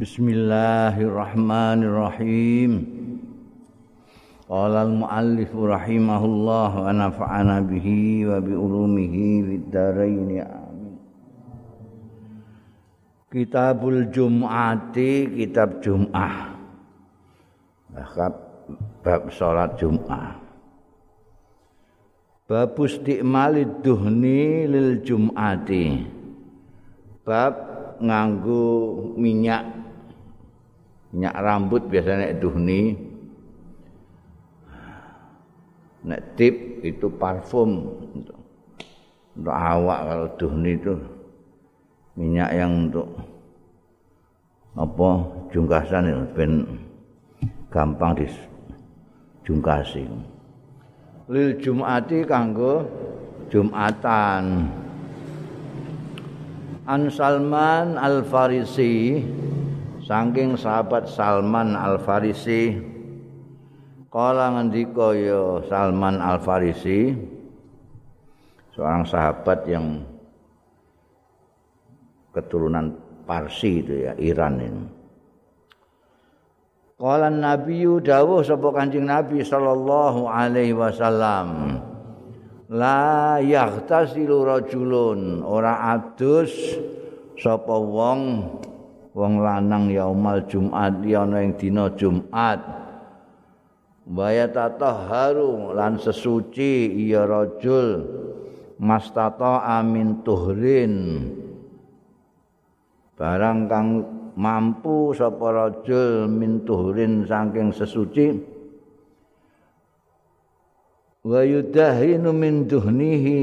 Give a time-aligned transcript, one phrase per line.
[0.00, 2.88] Bismillahirrahmanirrahim.
[4.48, 10.96] Qala al-muallif rahimahullah wa nafa'ana bihi wa bi ulumihi fid dharain amin.
[13.28, 16.56] Kitabul Jum'ati, kitab Jum'ah.
[19.04, 20.40] Bab salat Jum'ah.
[22.48, 26.08] Bab istiqmalid duhni lil Jum'ati.
[27.20, 27.52] Bab
[28.00, 29.76] nganggo minyak
[31.10, 32.82] minyak rambut biasanya nek duhni.
[36.00, 38.38] Nek tip itu parfum untuk,
[39.36, 40.94] untuk awak kalau duhni itu.
[42.18, 43.08] Minyak yang untuk
[44.74, 45.08] apa
[45.50, 46.52] jungkasan itu ben
[47.70, 50.06] gampang dijungkasi.
[51.30, 52.86] Lil jumati kanggo
[53.50, 54.66] jumatan.
[56.90, 59.22] An Salman Al Farisi
[60.10, 62.74] saking sahabat Salman Al Farisi
[64.10, 67.14] kala ngendika ya Salman Al Farisi
[68.74, 70.02] seorang sahabat yang
[72.34, 72.90] keturunan
[73.22, 74.84] Parsi itu ya Iran ini.
[76.98, 81.78] Kala Nabi dawuh sapa Kanjeng Nabi sallallahu alaihi wasallam
[82.66, 86.50] la yaghtasilu rajulun ora adus
[87.38, 88.20] sapa wong
[89.14, 92.60] wong lanang yaumal Jumat ya ana ing dina Jumat.
[94.10, 98.06] Waya tatahharu lan sesuci ya rajul.
[98.80, 100.94] Mastata amin tuhrin.
[103.14, 103.88] Barang kang
[104.34, 108.40] mampu sapa rajul min tuhrin saking sesuci.
[111.22, 113.42] Wa yudahinu min duhnihi.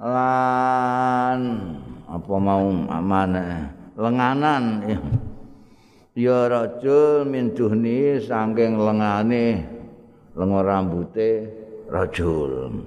[0.00, 1.40] Lan
[2.06, 4.82] apa mau amanah lenganan.
[6.12, 9.64] Ya rajul min duhni saking lengane
[10.36, 11.48] lengo rambute
[11.88, 12.84] rajul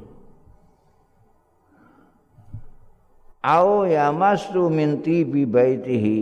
[3.45, 6.21] au ya masu min tibi baitihi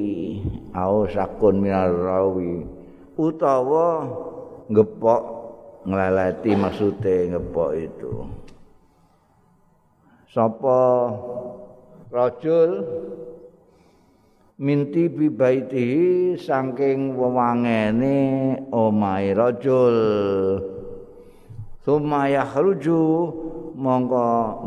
[0.75, 2.67] au sakun minar rawi
[3.15, 4.07] utawa
[4.67, 5.23] ngepok
[5.87, 8.13] ngeleleti maksude ngepok itu.
[10.31, 11.11] Sapa
[12.11, 12.69] rajul
[14.63, 18.15] minti bi baitihi saking wewangene
[18.71, 19.97] omahe rajul.
[21.83, 23.03] Summa yakhruju
[23.75, 24.63] mongko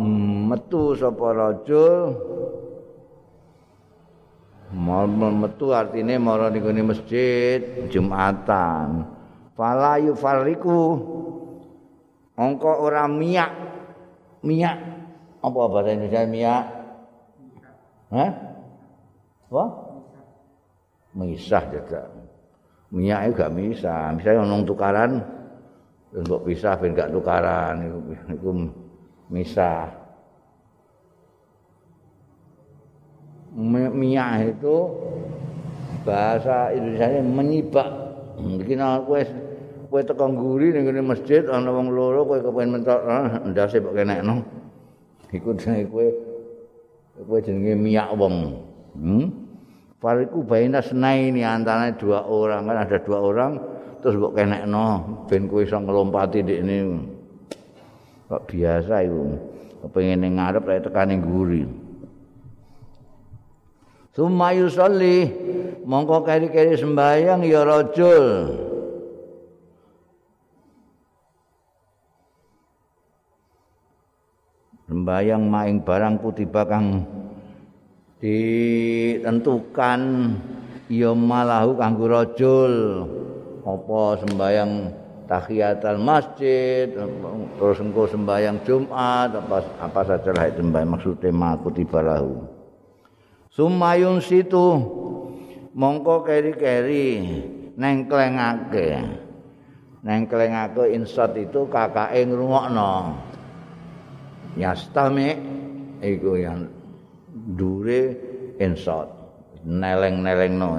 [0.52, 2.12] metu sapa rajul.
[4.76, 9.08] Metu artine mara ning masjid Jumatan.
[9.56, 11.00] Fala yufarriku
[12.36, 13.48] angka ora miyak
[14.44, 14.76] minyak
[15.40, 16.62] apa bahasa Indonesia miyak
[18.12, 18.30] Hah?
[19.48, 19.64] Apa?
[21.16, 22.12] Misah juga.
[22.92, 24.12] Minyak itu gak misah.
[24.12, 25.10] Misalnya orang tukaran,
[26.12, 27.74] untuk pisah ben gak tukaran.
[27.82, 27.98] Itu,
[28.36, 28.50] itu
[29.32, 29.88] misah.
[33.56, 34.76] Minyak itu
[36.04, 37.88] bahasa Indonesia menyibak.
[38.36, 39.16] Mungkin aku
[39.88, 43.00] kowe teko ngguri ning ngene masjid ana wong loro kowe kepengin mentok
[43.48, 44.44] ndase kok kenekno.
[45.32, 46.06] Iku jenenge kowe
[47.24, 48.60] kowe jenenge miyak wong.
[48.92, 49.45] Hmm?
[49.96, 52.68] Fariku baina senai ini antara dua orang.
[52.68, 53.52] Kan ada dua orang
[54.04, 54.86] terus kok kenekno
[55.26, 56.78] ben kowe iso nglompati dik ini.
[58.28, 59.22] Kok biasa itu
[59.94, 61.62] ning ngarep lek tekan ning guri
[64.16, 65.28] Summa yusalli
[65.84, 68.26] mongko keri-keri sembahyang ya rajul.
[74.88, 77.04] Sembahyang maing barang putih bakang
[78.22, 80.00] ditentukan.
[80.86, 82.74] Ya malahu kanggo rajul.
[83.66, 84.94] Apa sembayang
[85.26, 86.86] tahiyatul masjid
[87.58, 92.46] terus engko sembayang Jumat apa apa saja lah itu sembayang maksudnya maku tibalahu
[93.50, 94.78] sumayun situ
[95.76, 97.10] mongko keri-keri
[97.76, 99.04] nengklengake.
[100.00, 103.20] Nengklengake insat itu kakake ngrungokno.
[104.56, 105.36] Yastami
[106.00, 106.64] iku yang
[107.46, 108.02] dure
[108.58, 109.06] insot
[109.62, 110.70] neleng-nelengno.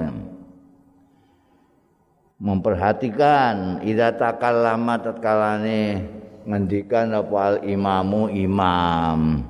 [2.38, 6.06] Memperhatikan idza takallama tatkalane
[6.46, 9.42] ngendikan apa al imamu imam.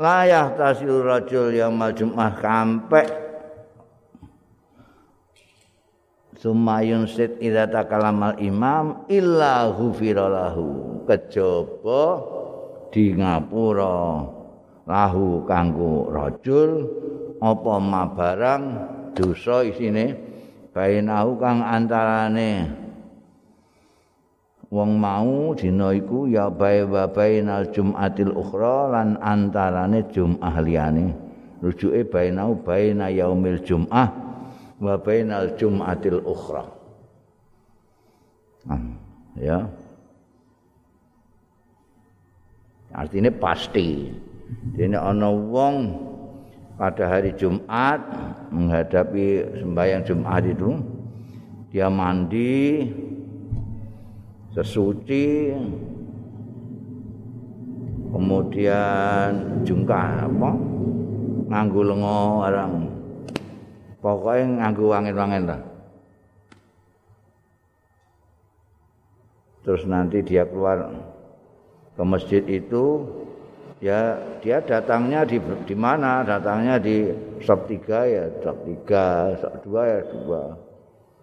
[0.00, 3.04] La yahtasil rajul yaumal jum'ah kampe
[6.40, 11.06] sumayun sit idza takallama al imam illa ghufira lahu.
[11.06, 12.02] Kejaba
[12.90, 14.39] di ngapura
[14.90, 16.90] lahu kanggo rajul
[17.38, 18.62] apa ma barang
[19.14, 20.18] dosa isine
[20.74, 22.82] bainahu kang antarane.
[24.70, 31.10] Wong mau dina iku ya bae bainal jumatil ukhra lan antarane jum'ah liyane.
[31.58, 34.08] Rujuke bainahu baina yaumil jum'ah
[34.78, 36.70] wa bainal jumatil ukhra.
[39.34, 39.66] Ya.
[42.94, 44.10] Artinya pasti
[44.74, 45.76] Dene ana wong
[46.80, 48.00] pada hari Jumat
[48.50, 50.70] menghadapi sembahyang Jumat itu
[51.70, 52.82] dia mandi
[54.50, 55.54] sesuci
[58.10, 60.50] kemudian jungkah apa?
[61.50, 62.72] Nganggo lengo orang
[64.00, 65.60] pokoknya nganggo wangen-wangen lah.
[69.60, 70.88] Terus nanti dia keluar
[71.94, 73.04] ke masjid itu
[73.80, 76.22] ya dia datangnya di di mana?
[76.22, 77.10] Datangnya di
[77.40, 80.42] sop tiga ya sop tiga sop dua ya dua.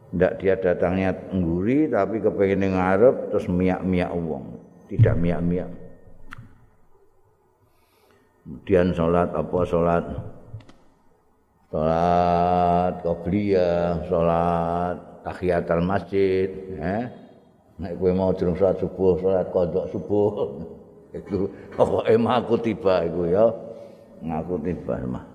[0.08, 4.56] Tidak dia datangnya ngguri tapi kepengen ngarep terus miak miak uang
[4.88, 5.68] tidak miak miak
[8.48, 9.60] kemudian sholat apa?
[9.68, 10.06] Sholat.
[11.68, 14.96] Sholat qobliyah sholat
[15.28, 16.48] tahiyatul masjid
[16.80, 17.12] eh?
[17.78, 20.64] Nek kowe mau durung sholat subuh sholat kodok subuh
[21.14, 23.46] itu pokoke aku tiba iku ya.
[24.18, 25.26] Ngaku tiba mah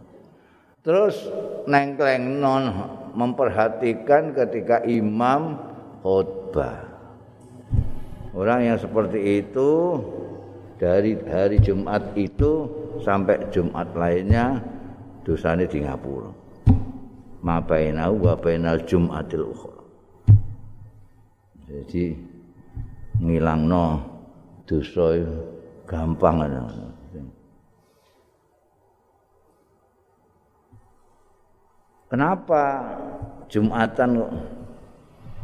[0.82, 1.30] terus
[1.70, 2.66] nengkleng non
[3.14, 5.54] memperhatikan ketika imam
[6.02, 6.90] khutbah.
[8.34, 10.00] Orang yang seperti itu
[10.82, 12.66] dari hari Jumat itu
[12.98, 14.58] sampai Jumat lainnya
[15.22, 16.32] dosanya di ngapura.
[17.46, 19.46] Ma bainau wa bainal Jumatil
[21.72, 22.12] jadi
[23.16, 24.04] ngilangno
[24.68, 25.16] dosa
[25.92, 26.64] gampang ana.
[32.08, 32.64] Kenapa
[33.48, 34.20] Jumatan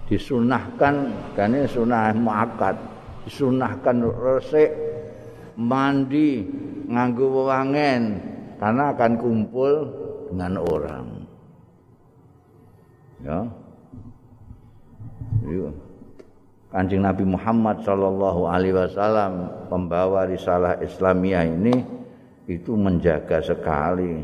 [0.08, 0.94] disunahkan?
[1.36, 2.76] Dan ini sunah muakat.
[3.28, 4.72] Disunahkan resik
[5.56, 6.44] mandi
[6.88, 8.20] nganggo wewangen
[8.56, 9.72] karena akan kumpul
[10.28, 11.06] dengan orang.
[13.24, 13.48] Ya.
[15.44, 15.87] Yuk.
[16.68, 21.80] Kanjeng Nabi Muhammad sallallahu alaihi wasallam pembawa risalah Islamiyah ini
[22.44, 24.20] itu menjaga sekali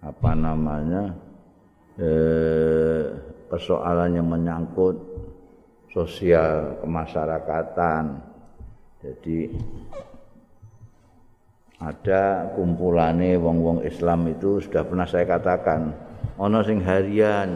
[0.00, 1.12] apa namanya
[2.00, 3.04] eh,
[3.52, 4.96] persoalan yang menyangkut
[5.92, 8.16] sosial kemasyarakatan.
[9.04, 9.38] Jadi
[11.84, 15.92] ada kumpulane wong-wong Islam itu sudah pernah saya katakan
[16.40, 17.54] ono sing harian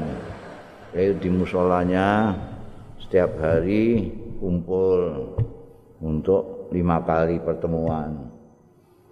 [0.92, 2.36] yaitu di musolanya
[3.12, 4.08] setiap hari
[4.40, 5.36] kumpul
[6.00, 8.08] untuk lima kali pertemuan.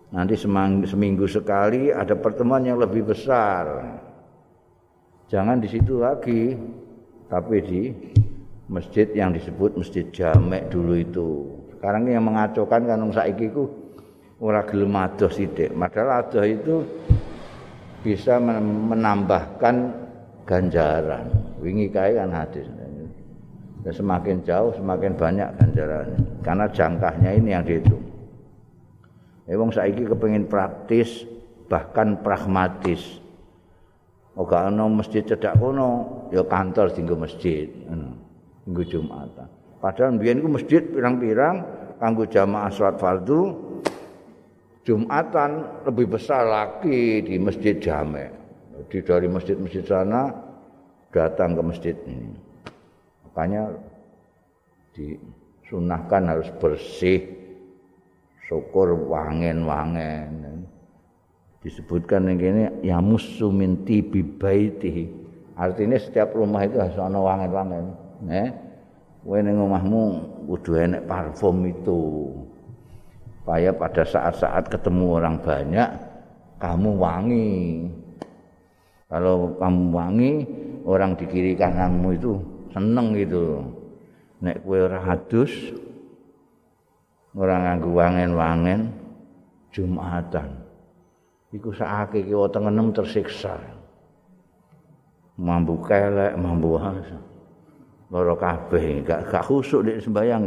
[0.08, 3.92] Nanti seminggu sekali ada pertemuan yang lebih besar.
[5.28, 6.56] Jangan di situ lagi,
[7.28, 7.92] tapi di
[8.72, 11.28] masjid yang disebut masjid jamek dulu itu.
[11.76, 13.68] Sekarang yang mengacaukan kan saiki ku
[14.40, 15.76] ora gelem adoh sithik.
[15.76, 16.88] Padahal adoh itu
[18.00, 19.92] bisa menambahkan
[20.48, 21.28] ganjaran.
[21.60, 22.79] Wingi kae kan hadis.
[23.80, 26.20] Dan semakin jauh semakin banyak ganjarannya.
[26.44, 28.04] Karena jangkahnya ini yang dihitung.
[29.50, 31.24] Emang saiki kepengin praktis
[31.66, 33.18] bahkan pragmatis.
[34.38, 37.66] Oga ana masjid cedak kono, ya kantor tinggal masjid.
[38.68, 39.48] Nggo Jumatan.
[39.80, 41.64] Padahal biyen iku masjid pirang-pirang
[41.96, 43.70] kanggo jamaah salat fardu.
[44.84, 48.32] Jumatan lebih besar lagi di masjid jamek.
[48.80, 50.32] Jadi dari masjid-masjid sana
[51.12, 52.49] datang ke masjid ini.
[53.30, 53.70] Makanya
[54.90, 57.30] disunahkan harus bersih
[58.50, 60.66] syukur wangen-wangen.
[61.62, 65.06] Disebutkan yang ini ya musuminti bibaiti
[65.54, 67.94] artinya setiap rumah itu harus ada wangen-wangen.
[68.26, 68.50] Eh
[69.22, 70.02] kowe ning omahmu
[70.50, 72.34] kudu enek parfum itu.
[73.38, 75.90] Supaya pada saat-saat ketemu orang banyak
[76.58, 77.52] kamu wangi.
[79.06, 80.32] Kalau kamu wangi
[80.82, 82.34] orang di kiri kananmu itu
[82.72, 83.62] seneng gitu.
[84.40, 85.52] Nek ora adus
[87.36, 88.80] ora nganggo wangen-wangen
[89.70, 90.50] Jumatan.
[91.54, 93.58] Iku sakake ki weteng tersiksa.
[95.40, 97.30] Mambu kelek mambu hasa
[98.10, 100.44] loro kabeh gak gak khusuk di sembayang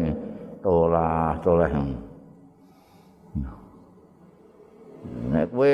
[0.59, 1.71] tolah toleh.
[5.03, 5.73] Nek kowe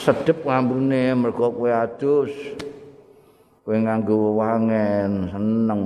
[0.00, 2.32] sedep ngambune mergo kowe adus
[3.66, 5.82] kowe nganggo wangen seneng.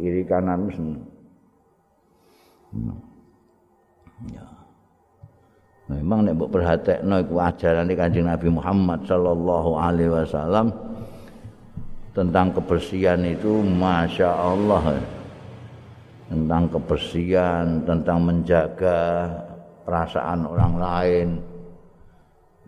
[0.00, 1.04] Iri kanan seneng.
[4.32, 4.48] Ya.
[5.92, 10.72] Memang nek mbok perhatekno iku ajaran Kanjeng Nabi Muhammad sallallahu alaihi wasallam
[12.16, 14.96] tentang kebersihan itu masya Allah
[16.30, 19.28] tentang kebersihan tentang menjaga
[19.82, 21.28] perasaan orang lain.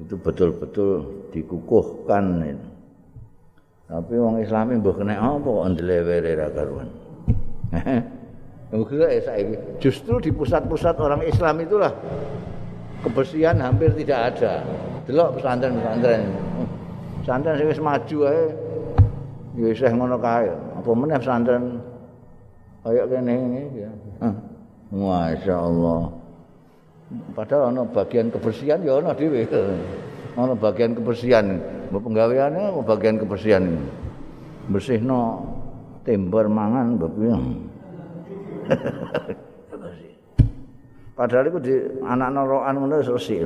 [0.03, 2.43] Itu betul-betul dikukuhkan
[3.91, 6.89] tapi orang Islam mbok kena apa kok ndelewere ra karuan
[9.85, 11.93] Justru di pusat-pusat orang Islam itulah
[13.05, 14.65] kebersihan hampir tidak ada.
[15.05, 16.23] Delok pesantren-pesantren.
[17.21, 18.43] Pesantren sing wis maju ae
[19.61, 20.49] ya wis ngono kae.
[20.81, 21.85] Apa meneh pesantren
[22.81, 23.33] kaya kene
[23.69, 23.93] iki ya.
[24.89, 26.01] Masya Allah.
[27.37, 29.45] Padahal ana bagian kebersihan ya ana dhewe.
[30.33, 31.61] Ana bagian kebersihan.
[32.01, 33.65] Penggaweane bagian kebersihan.
[34.73, 35.45] Bersihno
[36.07, 37.13] timber mangan mbok
[41.13, 41.77] Padahal itu di
[42.09, 43.45] anak noroan ngono selesai.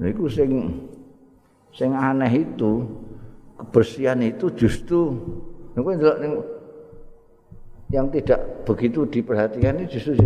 [0.00, 0.50] Nah, itu sing
[1.76, 2.88] sing aneh itu
[3.60, 5.20] kebersihan itu justru
[7.92, 10.16] yang tidak begitu diperhatikan ini justru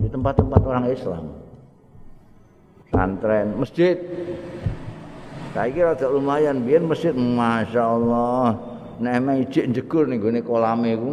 [0.00, 1.28] di tempat-tempat orang Islam.
[2.90, 3.96] Santren, masjid.
[5.50, 8.54] Saya kira agak lumayan, biar masjid, masya Allah,
[9.00, 11.10] nek emang ijik jegur nih gue kolame ku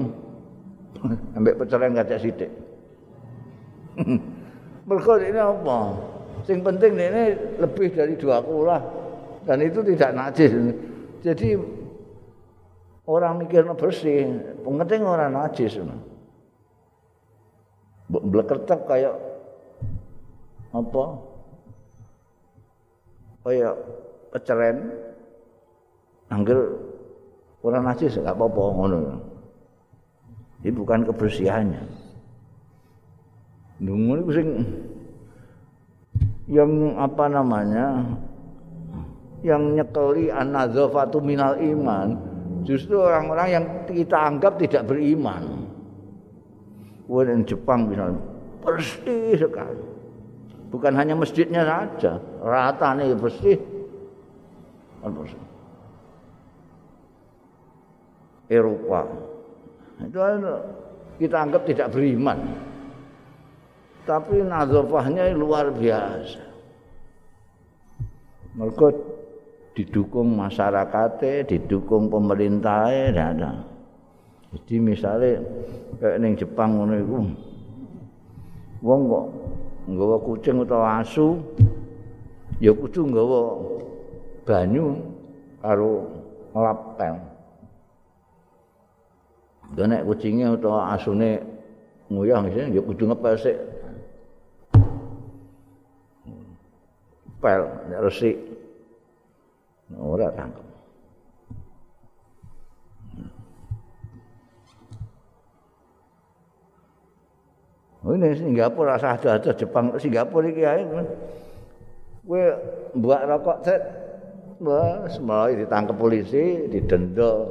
[1.39, 2.51] ambek peceren kaca sidik
[4.87, 5.79] mereka ini apa?
[6.45, 7.23] Sing penting ini
[7.57, 8.79] lebih dari dua kulah
[9.43, 10.51] dan itu tidak najis.
[11.25, 11.57] Jadi
[13.09, 15.81] orang mikirnya bersih penting orang najis.
[18.07, 19.17] Blekertek kayak
[20.71, 21.03] apa
[23.47, 23.75] kayak
[24.35, 24.91] peceren
[26.27, 26.59] angger
[27.67, 28.97] Orang najis enggak apa-apa ngono.
[30.61, 31.83] Ini bukan kebersihannya.
[33.83, 34.49] Nunggu ini sing
[36.47, 38.07] yang apa namanya
[39.43, 42.15] yang nyekeli an-nadzafatu minal iman
[42.63, 45.67] justru orang-orang yang kita anggap tidak beriman.
[47.11, 48.21] Wong Jepang misalnya
[48.63, 49.96] bersih sekali.
[50.67, 53.55] Bukan hanya masjidnya saja, rata nih bersih.
[58.51, 59.07] Eropa.
[60.03, 60.19] Itu
[61.19, 62.39] kita anggap tidak beriman.
[64.03, 66.43] Tapi nazofahnya luar biasa.
[68.55, 68.87] Mereka
[69.75, 73.51] didukung masyarakatnya, didukung pemerintahnya, ada.
[74.55, 75.43] Jadi misalnya
[75.99, 76.95] kayak neng Jepang ngono.
[78.79, 79.27] Wong kok
[79.87, 81.39] nggawa kucing utawa asu,
[82.59, 83.39] ya kudu nggawa
[84.43, 84.99] banyu
[85.63, 86.07] karo
[86.51, 87.15] lapel.
[89.75, 91.43] Nek kucinge utawa asune
[92.07, 93.57] nguyah ngene ya kudu ngepel sik.
[97.39, 97.61] Pel
[98.03, 98.37] resik.
[99.95, 100.66] Ora tangkep.
[108.07, 110.87] Oh ini Singapura rasa ada Jepang Singapura iki ae.
[112.23, 112.43] Kowe
[112.95, 113.83] mbak rokok set
[114.63, 117.43] wah semai ditangkap polisi, didenda.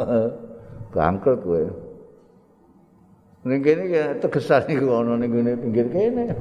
[0.96, 1.64] bangkrut kowe.
[3.44, 6.32] Ning kene ya tegesan iku ana ning kene pinggir kene.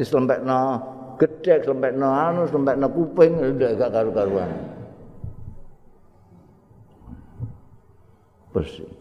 [0.00, 0.80] Dislempekno
[1.20, 4.48] gedhe, dislempekno anu, dislempekno kuping, ndak gak karu-karuan.
[8.56, 8.91] Bersih.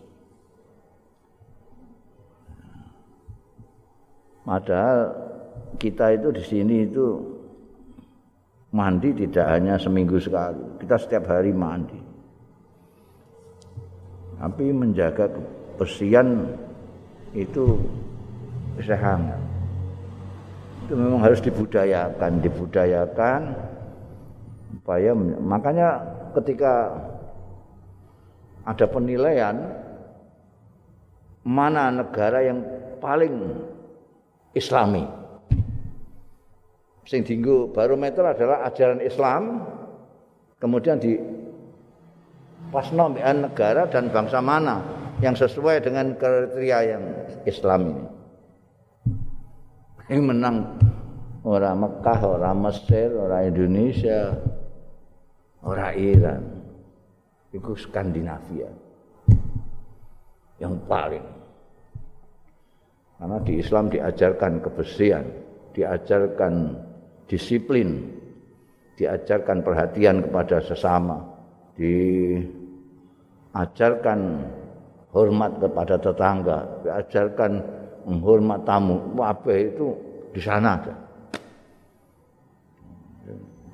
[4.41, 5.13] Padahal
[5.77, 7.07] kita itu di sini itu
[8.73, 10.81] mandi tidak hanya seminggu sekali.
[10.81, 11.99] Kita setiap hari mandi.
[14.41, 16.49] Tapi menjaga kebersihan
[17.37, 17.77] itu
[18.81, 19.21] sehat.
[20.87, 23.41] Itu memang harus dibudayakan dibudayakan
[24.81, 26.01] supaya makanya
[26.33, 26.89] ketika
[28.65, 29.55] ada penilaian
[31.45, 32.65] mana negara yang
[32.97, 33.33] paling
[34.55, 35.05] islami
[37.05, 39.67] sing dinggo barometer adalah ajaran Islam
[40.61, 41.17] kemudian di
[42.71, 47.03] pasno negara dan bangsa mana yang sesuai dengan kriteria yang
[47.45, 48.05] Islam ini.
[50.11, 50.57] Ini menang
[51.45, 54.35] orang Mekah, orang Mesir, orang Indonesia,
[55.63, 56.41] orang Iran.
[57.53, 58.67] Itu Skandinavia.
[60.57, 61.25] Yang paling.
[63.21, 65.21] Karena di Islam diajarkan kebersihan,
[65.77, 66.73] diajarkan
[67.29, 68.09] disiplin,
[68.97, 71.21] diajarkan perhatian kepada sesama,
[71.77, 74.41] diajarkan
[75.13, 77.61] hormat kepada tetangga, diajarkan
[78.09, 78.97] menghormat tamu.
[79.13, 79.93] Wabah itu
[80.33, 80.97] di sana ada.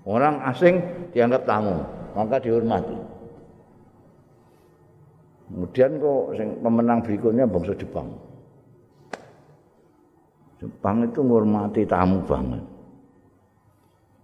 [0.03, 0.75] Orang asing
[1.15, 1.87] dianggap tamu,
[2.19, 2.99] maka dihormati.
[5.47, 8.26] Kemudian kok pemenang berikutnya bangsa Jepang.
[10.57, 12.63] Jepang itu menghormati tamu banget.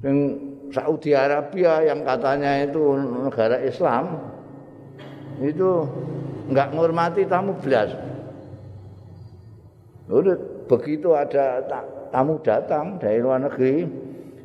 [0.01, 0.19] Yang
[0.73, 4.17] Saudi Arabia yang katanya itu negara Islam
[5.39, 5.85] itu
[6.49, 7.93] enggak menghormati tamu belas.
[10.09, 10.35] Udah
[10.67, 11.61] begitu ada
[12.11, 13.87] tamu datang dari luar negeri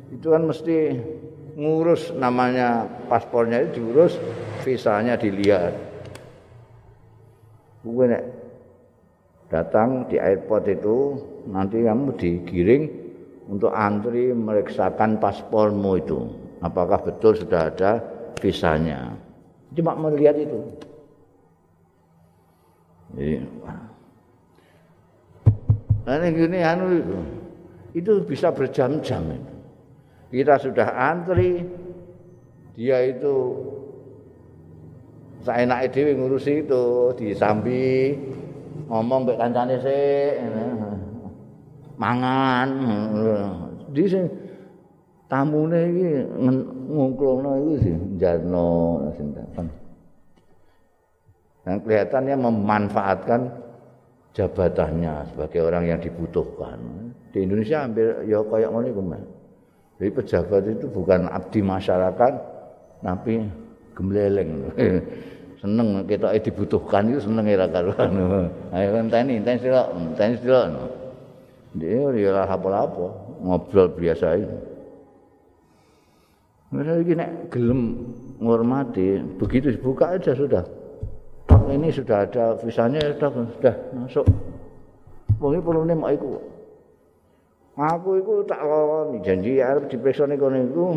[0.09, 0.97] itu kan mesti
[1.59, 4.15] ngurus namanya paspornya itu diurus,
[4.63, 5.75] visanya dilihat.
[7.83, 8.05] Gue
[9.51, 11.19] datang di airport itu
[11.49, 12.83] nanti kamu digiring
[13.49, 16.19] untuk antri meriksakan paspormu itu.
[16.61, 17.97] Apakah betul sudah ada
[18.37, 19.17] visanya?
[19.73, 20.59] Cuma melihat itu.
[23.09, 23.41] Jadi,
[26.05, 27.17] nah, ini gini anu itu,
[27.97, 29.25] itu bisa berjam-jam
[30.29, 31.65] kita sudah antri
[32.77, 33.57] dia itu
[35.41, 36.85] saya enak dhewe ngurusi itu
[37.17, 38.13] disambi
[38.85, 40.33] ngomong mbek kancane sik
[41.99, 42.69] mangan
[43.91, 44.25] di sing
[45.27, 46.09] tamune iki
[46.89, 49.67] ngungklungno iku sih jarno sinten
[51.67, 53.41] dan kelihatannya memanfaatkan
[54.31, 56.79] jabatannya sebagai orang yang dibutuhkan
[57.29, 59.03] di Indonesia hampir ya kayak ngono iku
[59.99, 62.33] Jadi pejabat itu bukan abdi masyarakat,
[63.03, 63.43] tapi
[63.91, 64.71] gemleleng.
[65.59, 68.07] seneng kita dibutuhkan itu seneng ya karuan.
[68.79, 70.71] Ayo tani, tani sila, tani sila.
[71.77, 74.57] Dia lah apa-apa, ngobrol biasa itu.
[76.69, 77.81] Mereka ini nek gelem
[78.41, 80.65] ngormati, begitu dibuka aja sudah.
[81.49, 84.25] Tak ini sudah ada visanya, sudah, sudah masuk.
[85.41, 86.41] Mungkin perlu nih mau ikut.
[87.79, 90.87] Aku iku tak loloni janji arep diperiksa ning kono iku.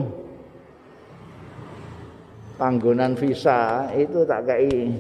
[2.59, 4.91] Panggonan visa itu tak kei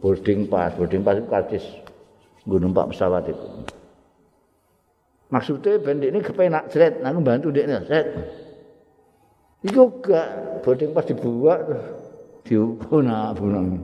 [0.00, 1.64] boarding pass, boarding pass itu karcis
[2.48, 3.46] nggo numpak pesawat itu.
[5.30, 8.06] Maksudnya ben ini kepenak jret, aku bantu dekne jret.
[9.62, 10.28] Iku gak
[10.66, 11.86] boarding pass dibuat terus
[12.48, 13.78] diubuna bunang.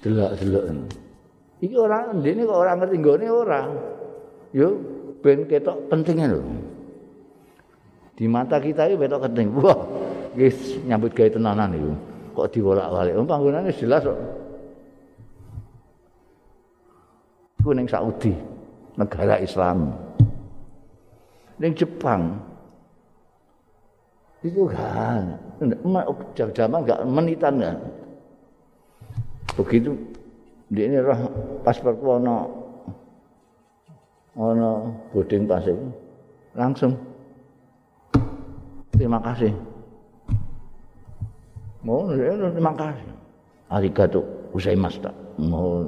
[0.00, 0.64] Delok-delok.
[1.60, 3.62] Iki orang ndene kok ora ngerti nggone ora.
[4.54, 4.78] Yo
[5.20, 6.40] ben ketok pentingnya lho.
[8.16, 9.48] Di mata kita itu betok penting.
[9.60, 9.80] Wah,
[10.36, 11.92] guys nyambut gaya tenanan itu.
[12.36, 13.16] Kok diwolak-walik?
[13.16, 14.20] Oh, panggonannya jelas kok.
[17.60, 18.32] Itu yang Saudi,
[18.96, 19.92] negara Islam.
[21.60, 22.40] Yang Jepang,
[24.40, 25.36] itu kan,
[26.56, 27.76] zaman enggak menitan kan.
[29.60, 29.92] Begitu,
[30.72, 31.20] di ini roh
[31.60, 32.48] paspor kuono
[34.40, 35.76] ana boding pasir
[36.56, 36.96] langsung.
[38.96, 39.52] Terima kasih.
[41.84, 43.08] Mau terima kasih.
[43.68, 45.86] Arigato usai mas tak mau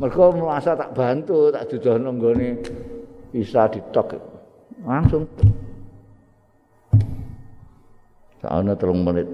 [0.00, 2.64] mereka merasa tak bantu tak duduh nonggone
[3.28, 4.16] bisa ditok
[4.82, 5.24] langsung.
[8.38, 9.26] Soalnya terung menit.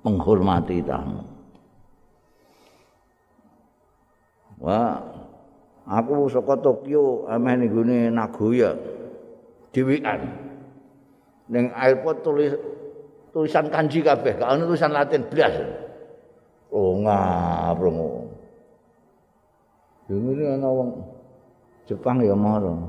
[0.00, 1.20] Menghormati tamu.
[4.60, 5.00] Wah,
[5.88, 8.76] aku saka Tokyo ameh ning gone Nagoya.
[9.72, 10.20] Dhewean
[11.50, 12.52] ning airport tulis
[13.32, 14.36] tulisan kanji kabeh.
[14.40, 15.54] Ono tulisan latin blas.
[16.70, 18.30] Oh ngaprung
[20.10, 20.90] ini ana wong
[21.90, 22.86] Jepang ya moro.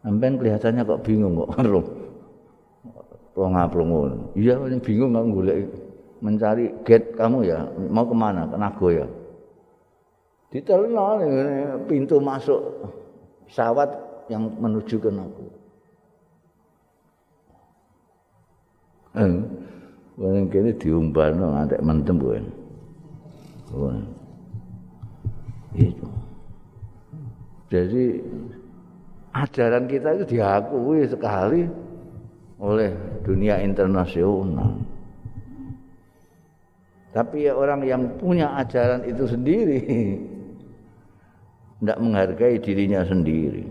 [0.00, 1.60] Sampean kelihatannya kok bingung kok.
[3.38, 3.88] Wong ngaprung
[4.34, 5.68] iya bingung nggak golek
[6.24, 7.68] mencari gate kamu ya.
[7.92, 8.48] Mau ke mana?
[8.48, 9.06] Ke Nagoya
[10.50, 11.22] ditelno
[11.86, 12.90] pintu masuk
[13.46, 13.90] pesawat
[14.26, 15.46] yang menuju ke Nabu.
[19.10, 19.34] Eh,
[20.18, 22.42] wong kene diumbano ngantek mentem kuwi.
[25.74, 26.06] Itu.
[27.70, 28.18] Jadi
[29.30, 31.62] ajaran kita itu diakui sekali
[32.58, 32.90] oleh
[33.22, 34.74] dunia internasional.
[37.14, 39.80] Tapi ya orang yang punya ajaran itu sendiri
[41.78, 43.66] tidak menghargai dirinya sendiri.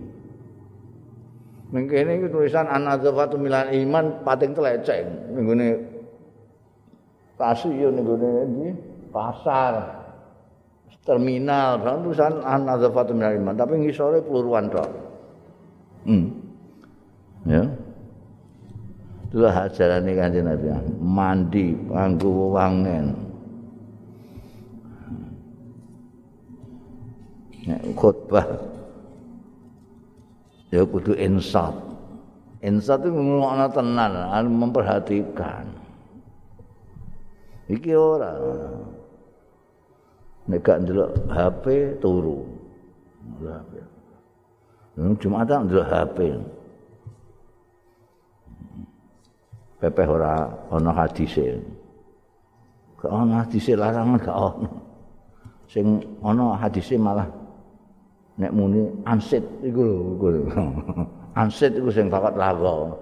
[1.69, 5.05] Mungkin ini tulisan anadzafatu milan iman pating telecek.
[5.29, 5.69] Ini
[7.37, 8.67] stasiun ini
[9.13, 9.98] pasar
[11.09, 14.89] terminal tulisan anadzafatu milan iman tapi ngisore peluruan tok.
[16.05, 16.29] Hmm.
[17.49, 17.65] Ya.
[19.29, 20.67] Itulah ajaran ini kanjeng Nabi.
[21.01, 23.29] Mandi, panggu wangen.
[27.93, 28.45] khutbah
[30.73, 31.73] ya kudu insaf
[32.63, 34.13] insat itu ngomongna tenan
[34.49, 35.65] memperhatikan
[37.69, 38.33] iki ora
[40.49, 41.65] nek gak ndelok HP
[42.01, 42.41] turu
[43.45, 43.71] HP
[45.21, 46.17] Jumatan ndelok HP
[49.79, 51.55] pepeh ora ana hadise.
[52.99, 54.69] Gak ana hadise larangan gak ana.
[55.71, 57.27] Sing ana hadise malah
[58.35, 59.81] nek muni ansit iku
[60.19, 60.35] lho.
[61.39, 62.99] Ansit iku sing bakat lago.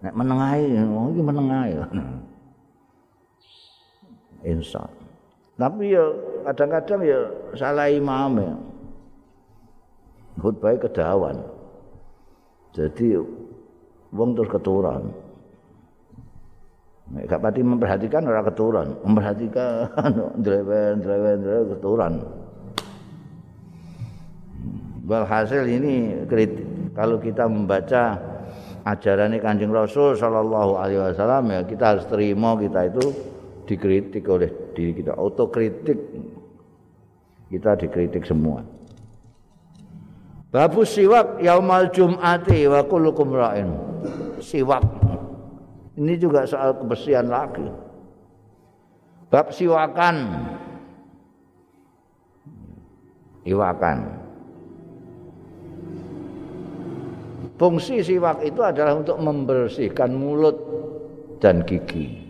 [0.00, 1.72] Nek menengahi, oh iki menengahi.
[4.52, 4.88] Insan.
[5.56, 6.04] Tapi ya
[6.44, 7.20] kadang-kadang ya
[7.56, 8.54] salah imam ya.
[10.36, 11.40] Khutbah kedawan.
[12.76, 13.16] Jadi
[14.12, 15.08] wong terus keturunan.
[17.06, 19.94] Nek gak pati memperhatikan ora keturun, memperhatikan
[20.44, 22.14] drewen drewen drewen keturun.
[25.06, 26.66] Walhasil ini kritik.
[26.98, 28.18] kalau kita membaca
[28.82, 33.04] ajaran Kanjeng Rasul sallallahu alaihi wasallam ya kita harus terima kita itu
[33.66, 35.98] dikritik oleh diri kita, otokritik.
[37.46, 38.62] Kita dikritik semua.
[40.50, 43.70] Babu siwak yaumal jum'ati wa kullukum ra'in.
[44.40, 44.82] Siwak
[45.96, 47.64] Ini juga soal kebersihan lagi.
[49.32, 50.16] Bab siwakan.
[53.48, 53.98] Iwakan.
[57.56, 60.60] Fungsi siwak itu adalah untuk membersihkan mulut
[61.40, 62.25] dan gigi.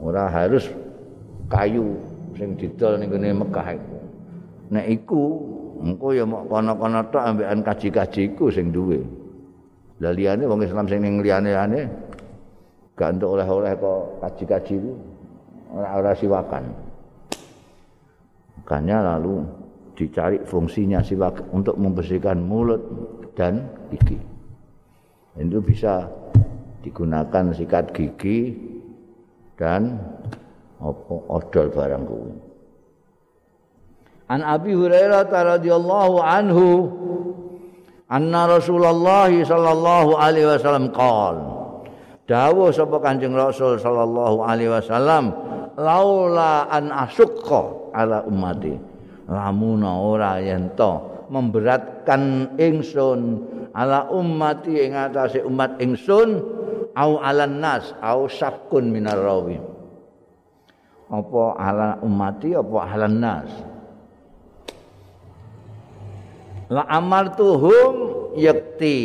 [0.00, 0.64] Ora harus
[1.52, 1.96] kayu
[2.32, 3.96] sing didol ning gone Mekah iku.
[4.72, 5.22] Nek iku
[5.84, 9.00] engko ya mok kono-kono tok ambekan kaji-kaji iku sing duwe.
[10.00, 11.80] Lah liyane wong Islam sing ning liyane-liyane
[12.96, 14.92] gak entuk oleh-oleh kok kaji-kaji ku
[15.76, 16.64] ora-ora siwakan.
[18.60, 19.44] Makanya lalu
[19.92, 22.80] dicari fungsinya siwak untuk membersihkan mulut
[23.36, 24.16] dan gigi.
[25.36, 26.08] Itu bisa
[26.80, 28.56] digunakan sikat gigi
[29.60, 30.00] dan
[30.80, 32.32] apa odol barang kuwi.
[34.32, 36.68] An Abi Hurairah radhiyallahu anhu
[38.08, 41.36] anna Rasulullah sallallahu alaihi wasallam qol
[42.24, 45.34] dawuh sapa Kanjeng Rasul sallallahu alaihi wasallam
[45.76, 48.74] laula an asyqa ala ummati
[49.28, 50.72] lamuna ora yen
[51.30, 53.20] memberatkan ingsun
[53.70, 56.42] ala ummati ing atase umat ingsun
[57.00, 59.56] au alan nas au syakun minar rawi.
[61.08, 63.50] Apa ala ummati apa alan nas.
[66.68, 67.94] La amartuhum
[68.36, 69.00] yakti.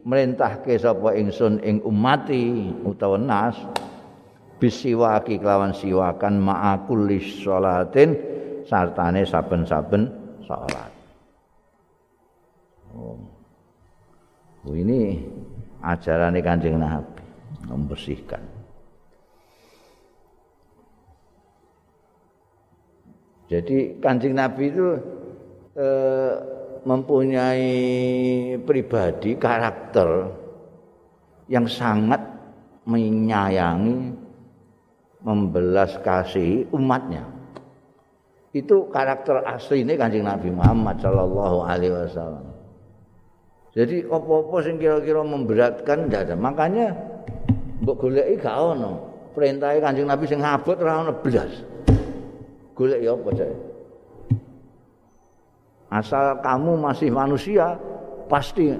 [0.00, 3.56] Merintahke sapa ingsun ing umati utawa nas.
[4.60, 8.12] Bisiwaki kelawan siwakan ma'akul sholatin
[8.70, 10.06] sartane saben-saben
[10.46, 10.92] salat
[12.94, 13.18] oh.
[14.70, 15.18] ini
[15.82, 17.19] ajaran kanjeng Nabi
[17.66, 18.40] membersihkan.
[23.50, 24.88] Jadi kanjeng Nabi itu
[25.74, 26.32] eh,
[26.86, 27.68] mempunyai
[28.62, 30.30] pribadi karakter
[31.50, 32.22] yang sangat
[32.86, 34.14] menyayangi
[35.26, 37.26] membelas kasih umatnya.
[38.54, 42.46] Itu karakter asli ini kanjeng Nabi Muhammad Shallallahu Alaihi Wasallam.
[43.70, 46.34] Jadi apa-apa sing kira-kira memberatkan tidak ada.
[46.34, 46.86] Makanya
[47.80, 48.92] mbok goleki gak ono
[49.32, 51.52] perintah kanjeng Nabi sing ngabot ora ono blas
[52.76, 53.30] golek ya apa
[55.90, 57.76] asal kamu masih manusia
[58.30, 58.70] pasti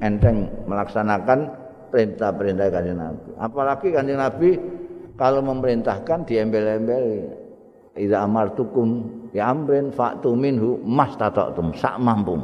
[0.00, 1.48] enteng melaksanakan
[1.90, 3.28] perintah-perintah kanjeng Nabi.
[3.36, 4.50] Apalagi kanjeng Nabi
[5.16, 7.36] kalau memerintahkan diembel-embel
[7.98, 9.02] Ida amartukum
[9.34, 12.38] ya amrin fa'tu minhu mastata'tum sak mampu.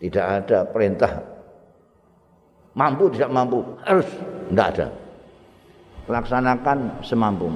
[0.00, 1.29] Tidak ada perintah
[2.80, 4.08] mampu tidak mampu harus
[4.48, 4.86] tidak ada.
[6.08, 7.52] Laksanakan semampu.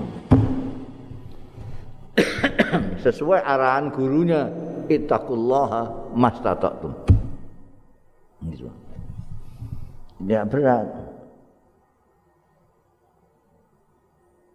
[3.05, 4.53] Sesuai arahan gurunya
[4.87, 6.93] ittaqullaha mastata'tum.
[8.53, 8.69] Gitu.
[10.29, 10.87] Ya berat.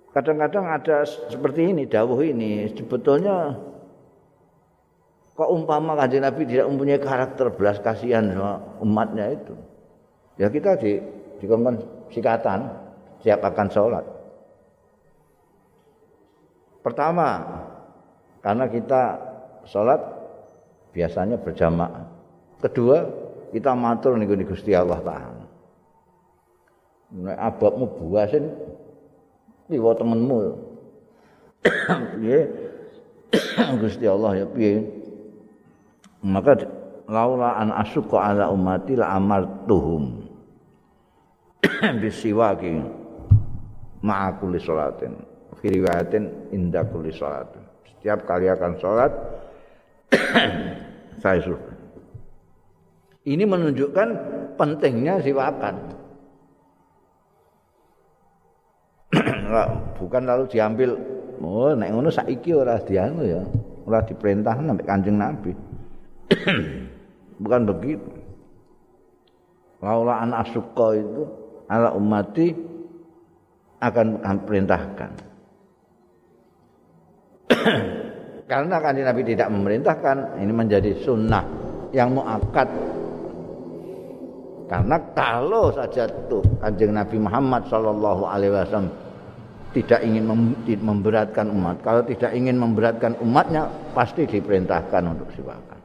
[0.10, 3.54] Kadang-kadang ada seperti ini, dawuh ini sebetulnya
[5.38, 9.54] kok umpama kanjeng Nabi tidak mempunyai karakter belas kasihan sama umatnya itu.
[10.40, 10.96] Ya kita di
[11.44, 11.76] dikongkon
[12.16, 12.72] sikatan
[13.20, 14.06] siap akan sholat.
[16.80, 17.44] Pertama,
[18.40, 19.20] karena kita
[19.68, 20.00] sholat
[20.96, 22.08] biasanya berjamaah.
[22.64, 23.04] Kedua,
[23.52, 25.44] kita matur nih Gusti Allah Taala.
[27.10, 28.48] Nek ababmu buasin
[29.68, 30.40] liwat temenmu.
[33.84, 34.88] Gusti Allah ya piye?
[36.24, 36.64] Maka
[37.12, 40.19] laula an asyqa ala ummati la amartuhum
[42.02, 42.80] bisiwaki
[44.04, 45.16] ma'a kulli salatin.
[45.60, 47.64] Fi riwayatin inda salatin.
[47.84, 49.12] Setiap kali akan salat
[51.22, 51.60] saya suruh.
[53.28, 54.10] Ini menunjukkan
[54.56, 55.76] pentingnya siwakan
[60.00, 60.96] bukan lalu diambil
[61.44, 63.44] oh nek ngono saiki ora dianu ya.
[63.90, 65.50] Ora diperintah sampai Kanjeng Nabi.
[67.42, 68.06] Bukan begitu.
[69.82, 71.26] Laula an asuka itu
[71.70, 72.52] ala ummati
[73.80, 75.12] akan perintahkan
[78.52, 81.46] karena kanjeng Nabi tidak memerintahkan ini menjadi sunnah
[81.96, 82.68] yang muakat
[84.70, 88.90] karena kalau saja tuh kanjeng Nabi Muhammad Shallallahu Alaihi Wasallam
[89.70, 90.26] tidak ingin
[90.82, 95.78] memberatkan umat, kalau tidak ingin memberatkan umatnya pasti diperintahkan untuk siwakan.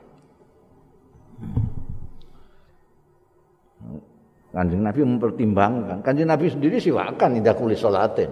[4.54, 5.98] Kanjeng Nabi mempertimbangkan.
[6.06, 8.30] Kanjeng Nabi sendiri siwakan tidak kulis sholatin.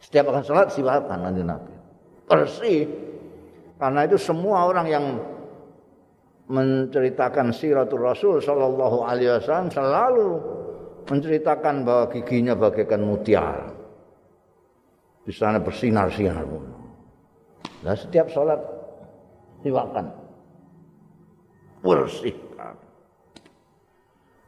[0.00, 1.74] Setiap akan sholat siwakan kanjeng Nabi.
[2.24, 2.88] Persi.
[3.76, 5.04] Karena itu semua orang yang
[6.48, 10.28] menceritakan siratul Rasul Shallallahu Alaihi Wasallam selalu
[11.04, 13.68] menceritakan bahwa giginya bagaikan mutiara.
[15.22, 16.48] Di sana bersinar-sinar.
[17.84, 18.58] Nah setiap sholat
[19.60, 20.08] siwakan.
[21.84, 22.47] Bersih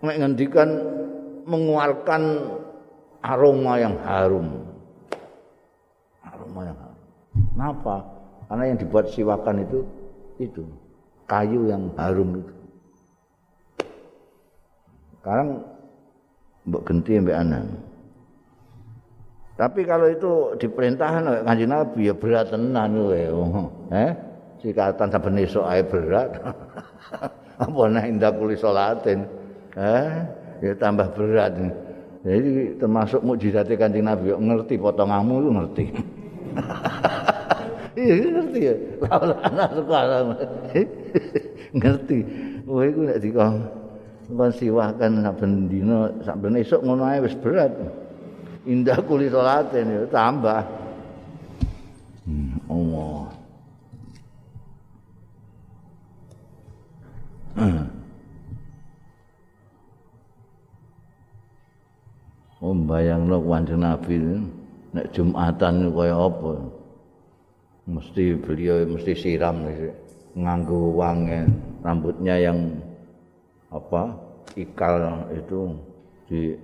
[0.00, 0.68] nek ngendikan
[1.44, 2.22] mengeluarkan
[3.20, 4.48] aroma yang harum.
[6.24, 7.00] Aroma yang harum.
[7.52, 7.96] Kenapa?
[8.48, 9.80] Karena yang dibuat siwakan itu
[10.40, 10.64] itu
[11.28, 12.54] kayu yang harum itu.
[15.20, 15.60] Sekarang
[16.64, 17.62] mbok genti mbek anak.
[19.60, 23.22] Tapi kalau itu diperintahkan oleh kanjeng Nabi ya berat tenan kowe.
[24.00, 24.12] Eh?
[24.64, 26.40] Sikatan saben esuk ae berat.
[27.60, 29.39] Apa nek indah kuli salatin.
[29.78, 30.10] Eh
[30.60, 31.54] ya tambah berat
[32.20, 34.36] jadi termasuk mukjizat kanjeng Nabi.
[34.36, 35.84] Ngerti potonganmu itu ngerti?
[38.00, 38.74] Iya ngerti ya?
[39.02, 40.18] Kalau anak sekolah
[41.74, 42.18] ngerti.
[42.64, 43.66] Wah itu nek dikon
[44.30, 47.74] kon siwakan saben dina saben esuk ngono ae wis berat.
[48.62, 50.62] Indah kuli salaten ya tambah.
[52.24, 53.22] Hmm, Allah.
[57.58, 57.99] Hmm.
[62.70, 64.14] Oh bayangno kanjeng Nabi
[64.94, 66.54] nek Jumatan kaya apa?
[67.90, 69.66] Mesti beliau mesti siram
[70.38, 71.50] nganggo wangen
[71.82, 72.78] rambutnya yang
[73.74, 74.14] apa?
[74.54, 75.02] ikal
[75.34, 75.74] itu
[76.30, 76.54] di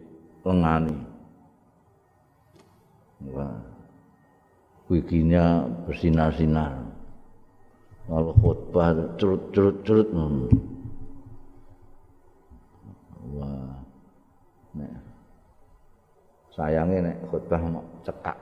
[0.46, 0.94] lengani.
[3.26, 3.58] Wah.
[4.86, 6.86] Giginya bersinar-sinar.
[8.06, 10.08] Kalau khutbah curut-curut-curut.
[13.34, 13.65] Wah.
[16.56, 18.38] Sayange nek khutbah mau cekak.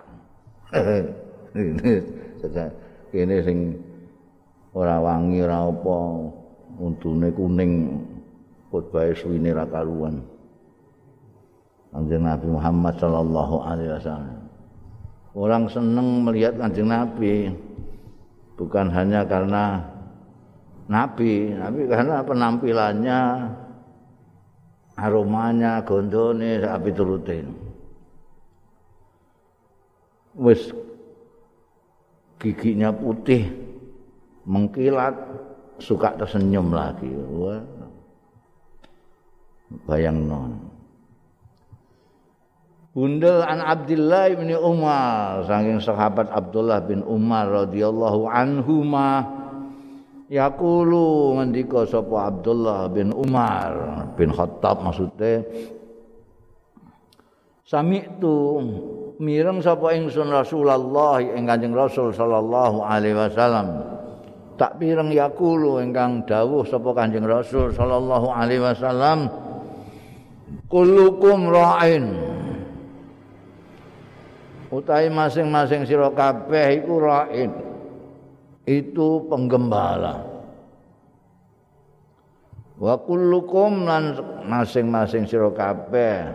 [3.11, 3.74] Kene sing
[4.70, 5.96] ora wangi ora apa
[6.79, 7.72] untune kuning
[8.70, 10.22] khutbah suwine ra karuan.
[11.90, 14.38] Kanjeng Nabi Muhammad sallallahu alaihi wasallam.
[15.35, 17.50] Orang seneng melihat Kanjeng Nabi.
[18.55, 19.83] Bukan hanya karena
[20.87, 23.20] Nabi, tapi karena penampilannya,
[24.94, 27.63] aromanya, gondone, api turutin.
[30.38, 30.70] Wis
[32.42, 33.49] giginya putih
[34.44, 35.16] mengkilat
[35.81, 37.09] suka tersenyum lagi.
[37.09, 37.62] Wah.
[39.90, 40.53] Bayang non
[42.94, 49.27] Bunda an Abdullah bin Umar saking sahabat Abdullah bin Umar radhiyallahu anhuma
[50.31, 53.75] yaqulu ngendika sapa Abdullah bin Umar
[54.14, 55.42] bin Khattab maksudnya
[57.66, 58.62] sami itu
[59.18, 63.66] mireng sapa ingsun Rasulullah ing Kanjeng Rasul sallallahu alaihi wasallam.
[64.55, 69.31] Tak pireng yakulu ingkang dawuh sapa Kanjeng Rasul sallallahu alaihi wasallam
[70.70, 72.05] kullukum ra'in.
[74.74, 77.50] Utahe masing-masing sira kabeh iku ra'in.
[78.66, 80.27] Itu penggembala.
[82.74, 84.18] Wa kullukum lan
[84.50, 86.35] masing-masing sira kabeh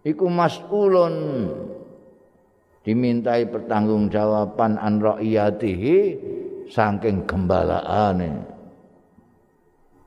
[0.00, 1.14] iku mas'ulun
[2.82, 5.96] dimintai pertanggungjawaban an ra'iyatihi
[6.66, 8.42] saking gembalaane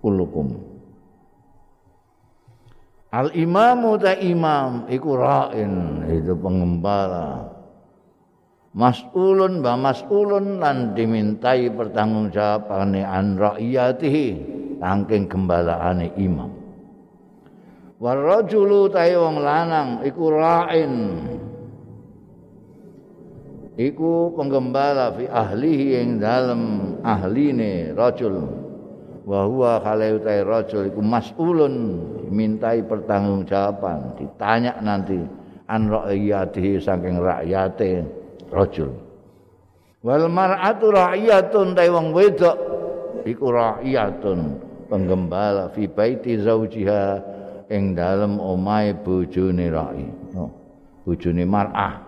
[0.04, 0.76] kulukum.
[3.16, 7.48] Al imamu ta imam iku ra'in itu pengembala.
[8.76, 14.28] Mas'ulun ba mas'ulun lan dimintai pertanggungjawaban an ra'iyatihi
[14.84, 16.52] saking gembalaane imam.
[18.04, 20.94] Warajulu ta'i wong lanang iku ra'in
[23.76, 28.36] iku penggembala fi ahlihi ing dalem ahline rajul.
[29.26, 31.76] Wa huwa kale utai rajul iku mas'ulun
[32.30, 35.18] mintai pertanggungjawaban ditanya nanti
[35.66, 38.06] an ra'iyatihi saking rakyate
[38.54, 38.94] rajul.
[40.06, 42.58] Wal mar'atu ra'iyatun ta wong wedok
[43.26, 44.62] iku ra'iyatun
[44.94, 47.04] penggembala fi baiti zaujiha
[47.74, 50.06] ing dalem omahe bojone ra'i.
[50.38, 50.54] Oh,
[51.02, 52.05] bojone mar'ah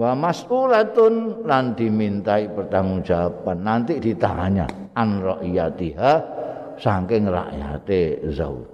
[0.00, 3.60] wa mas'ulatun lan dimintai pertanggungjawaban.
[3.60, 4.64] Nanti ditanya
[4.96, 6.12] an ra'iyatiha
[6.80, 8.64] saking rakyate zauj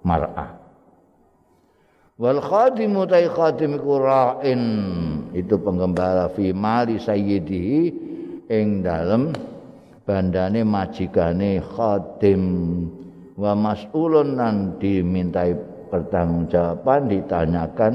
[0.00, 0.56] mar'ah
[2.16, 4.62] wal khadimu tai khadim ra'in
[5.36, 7.80] itu penggembala fi mali sayyidihi
[8.48, 9.36] ing dalem
[10.08, 12.44] bandane majikane khadim.
[13.36, 15.52] Wa mas'ulun nan dimintai
[15.92, 17.94] pertanggungjawaban ditanyakan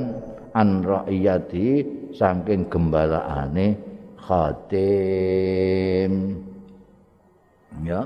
[0.53, 3.75] an ra'iyati saking gembalaane
[4.19, 6.11] khatim.
[7.83, 8.05] Ya.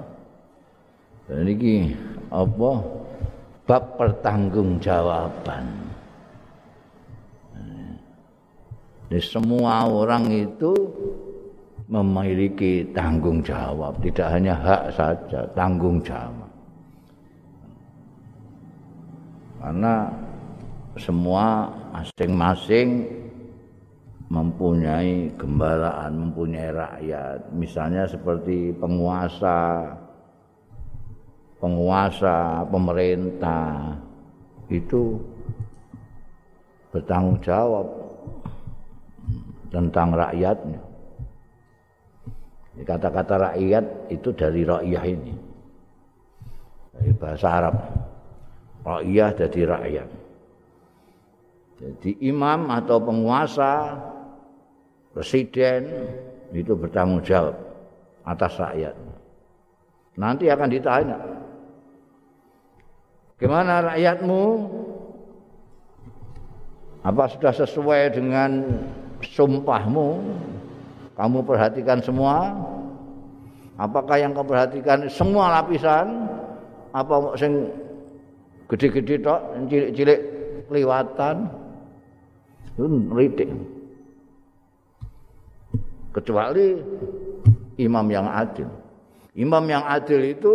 [1.26, 1.98] Dan ini
[2.30, 2.72] apa?
[3.66, 5.66] Bab pertanggungjawaban.
[9.06, 10.74] Jadi semua orang itu
[11.86, 16.50] memiliki tanggung jawab, tidak hanya hak saja, tanggung jawab.
[19.62, 20.10] Karena
[20.98, 23.06] semua masing-masing
[24.30, 27.54] mempunyai gembalaan, mempunyai rakyat.
[27.54, 29.94] Misalnya seperti penguasa,
[31.62, 33.94] penguasa, pemerintah
[34.70, 35.22] itu
[36.90, 37.86] bertanggung jawab
[39.70, 40.82] tentang rakyatnya.
[42.76, 45.34] Kata-kata rakyat itu dari rakyat ini.
[46.96, 47.76] Dari bahasa Arab.
[48.84, 50.10] Rakyat jadi rakyat.
[51.76, 54.00] Jadi imam atau penguasa
[55.16, 55.88] presiden
[56.52, 57.56] itu bertanggung jawab
[58.28, 58.92] atas rakyat.
[60.20, 61.18] Nanti akan ditanya,
[63.40, 64.44] gimana rakyatmu?
[67.06, 68.66] Apa sudah sesuai dengan
[69.24, 70.10] sumpahmu?
[71.16, 72.52] Kamu perhatikan semua?
[73.80, 76.28] Apakah yang kau perhatikan semua lapisan?
[76.96, 77.72] Apa sing
[78.72, 80.20] gede-gede tok, cilik-cilik
[80.72, 81.52] kelihatan?
[82.76, 83.75] Itu ridik.
[86.16, 86.80] Kecuali
[87.76, 88.72] imam yang adil.
[89.36, 90.54] Imam yang adil itu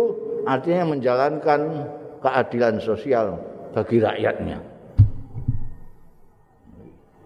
[0.49, 1.85] artinya menjalankan
[2.17, 3.37] keadilan sosial
[3.77, 4.57] bagi rakyatnya.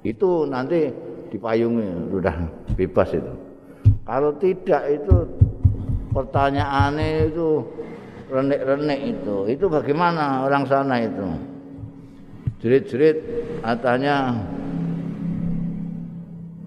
[0.04, 0.92] Itu nanti
[1.32, 2.36] dipayungi sudah
[2.76, 3.34] bebas itu.
[4.06, 5.16] Kalau tidak itu
[6.14, 7.64] pertanyaannya itu
[8.30, 9.36] renek-renek itu.
[9.50, 11.26] Itu bagaimana orang sana itu?
[12.62, 13.18] Jerit-jerit
[13.66, 14.36] katanya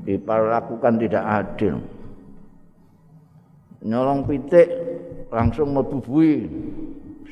[0.09, 1.77] diperlakukan tidak adil.
[3.85, 4.73] Nyolong pitik
[5.29, 6.49] langsung mebubui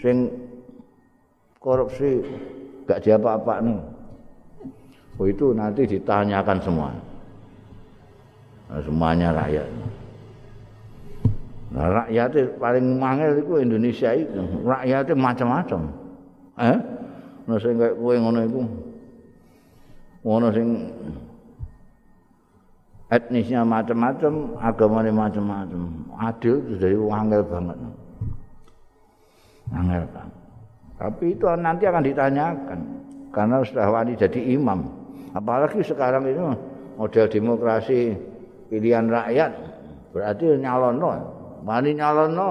[0.05, 0.29] sing
[1.57, 2.21] korupsi
[2.85, 3.81] gak diapa-apa nih.
[5.17, 6.93] Oh itu nanti ditanyakan semua.
[8.69, 9.69] Nah, semuanya rakyat.
[11.73, 14.37] Nah, rakyatnya paling mangel itu Indonesia itu.
[14.61, 15.81] Rakyatnya macam-macam.
[16.61, 16.79] Eh?
[17.49, 18.61] Nah, sing kayak ngono itu.
[20.29, 20.69] Ngono sing
[23.07, 25.81] etnisnya macam-macam, agamanya macam-macam.
[26.19, 27.79] Adil itu dari angel banget.
[29.71, 30.37] Angel banget.
[30.97, 32.81] Tapi itu nanti akan ditanyakan.
[33.31, 34.89] Karena sudah wani jadi imam.
[35.37, 36.41] Apalagi sekarang ini
[36.97, 38.17] model demokrasi
[38.73, 39.53] pilihan rakyat.
[40.17, 41.11] Berarti nyalono.
[41.63, 42.51] Wani nyalono.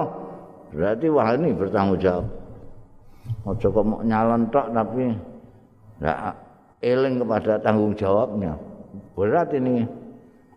[0.70, 2.26] Berarti wani bertanggung jawab.
[3.42, 5.10] Ojo kok mau nyalon tok tapi
[5.98, 6.18] enggak
[6.78, 8.54] eling kepada tanggung jawabnya.
[9.18, 10.05] Berat ini.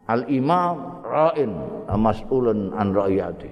[0.09, 1.53] Al imam ra'in
[1.85, 3.51] mas'ulun an ra'iyati.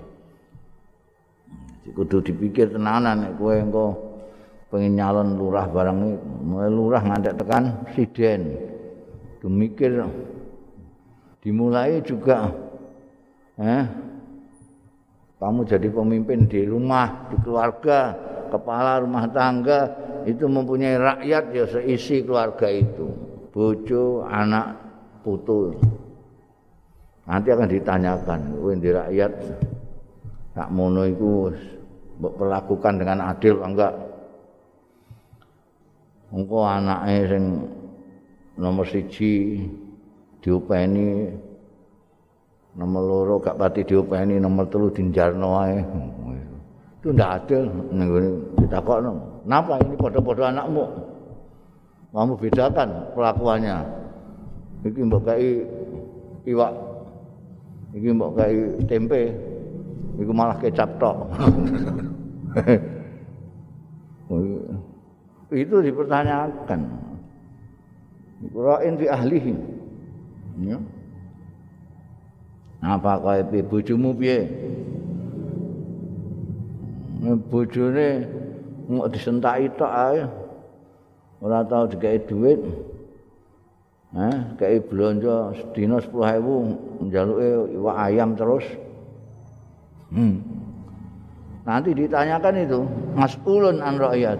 [1.87, 3.85] Kudu dipikir tenanan nek kowe engko
[4.67, 5.97] pengen nyalon lurah barang
[6.43, 8.59] mulai lurah ngantek tekan presiden
[9.39, 10.03] demikir
[11.39, 12.51] dimulai juga
[13.55, 13.87] eh?
[15.37, 18.17] Kamu jadi pemimpin di rumah di keluarga
[18.49, 19.85] kepala rumah tangga
[20.25, 23.05] itu mempunyai rakyat ya seisi keluarga itu.
[23.53, 24.75] Bojo anak
[25.21, 25.77] putu
[27.27, 28.39] Nanti akan ditanyakan,
[28.79, 29.31] di rakyat
[30.55, 31.51] tak mono iku
[32.23, 33.93] perlakukan dengan adil enggak?
[36.31, 37.43] Engko anake sing
[38.59, 39.63] nomor siji
[40.39, 41.31] diupeni
[42.79, 45.83] nomor loro gak pati diupeni nomor telu dinjarno ae.
[46.99, 47.67] Itu ndak adil
[48.59, 49.43] ditakokno.
[49.43, 50.83] Kenapa ini podo-podo anakmu?
[52.11, 53.77] Kamu bedakan pelakuannya.
[54.87, 55.63] Iki mbok kai
[56.47, 56.86] iwak
[57.95, 58.57] iki mbok kai
[58.89, 59.31] tempe
[60.17, 61.17] iku malah kecap tok.
[65.47, 66.81] Itu dipertanyakan.
[68.51, 69.53] Ra'in fi ahlihi
[70.67, 70.77] ya.
[72.83, 73.63] Apa kaya piye?
[73.65, 74.45] Bojomu piye?
[77.49, 78.07] Bojone
[78.91, 80.21] mau disentaki tok ae.
[81.41, 82.57] Ora tau dikai duit
[84.15, 88.63] eh kai blonjo sedina 10000 njaluke iwak ayam terus.
[90.07, 90.39] Hmm.
[91.67, 92.79] nanti ditanyakan itu
[93.11, 94.39] mas'ulun an rakyat.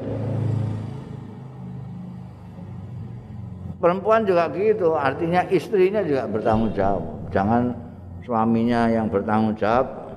[3.84, 7.04] Perempuan juga gitu artinya istrinya juga bertanggung jawab.
[7.36, 7.76] Jangan
[8.24, 10.08] suaminya yang bertanggung jawab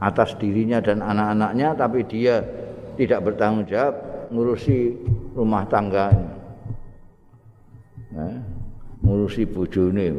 [0.00, 2.40] atas dirinya dan anak-anaknya tapi dia
[2.96, 3.94] tidak bertanggung jawab
[4.32, 4.96] ngurusi
[5.36, 6.27] rumah tangganya
[9.08, 10.12] ngurusi bojone.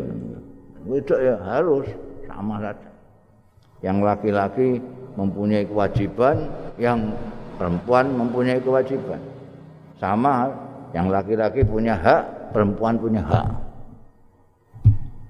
[0.89, 1.85] Itu ya harus
[2.25, 2.89] sama saja.
[3.85, 4.69] Yang laki-laki
[5.13, 6.49] mempunyai kewajiban
[6.81, 7.13] yang
[7.61, 9.21] perempuan mempunyai kewajiban.
[10.01, 10.49] Sama
[10.97, 13.47] yang laki-laki punya hak perempuan punya hak.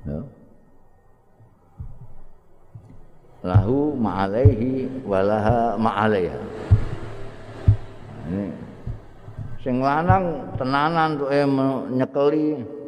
[0.07, 0.19] Ya.
[3.39, 6.41] lahu ma'alaihi walaha ma'alaiha.
[8.29, 8.47] Ini.
[9.59, 11.43] Sing lanang tenanan tuh eh
[11.91, 12.78] nyekeli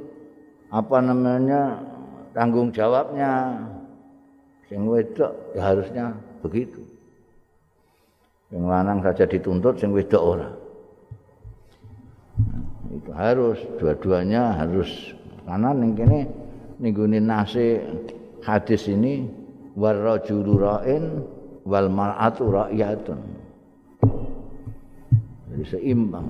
[0.72, 1.84] apa namanya
[2.32, 3.60] tanggung jawabnya
[4.72, 6.06] sing wedok ya harusnya
[6.40, 6.80] begitu
[8.48, 10.50] sing lanang saja dituntut sing wedok ora
[12.92, 16.28] itu harus dua-duanya harus karena ning kene
[16.80, 17.78] ninggune nasi
[18.42, 19.28] hadis ini
[19.78, 21.24] warrajulu ra'in
[21.64, 23.20] wal mar'atu ra'yatun.
[25.52, 26.28] Jadi seimbang.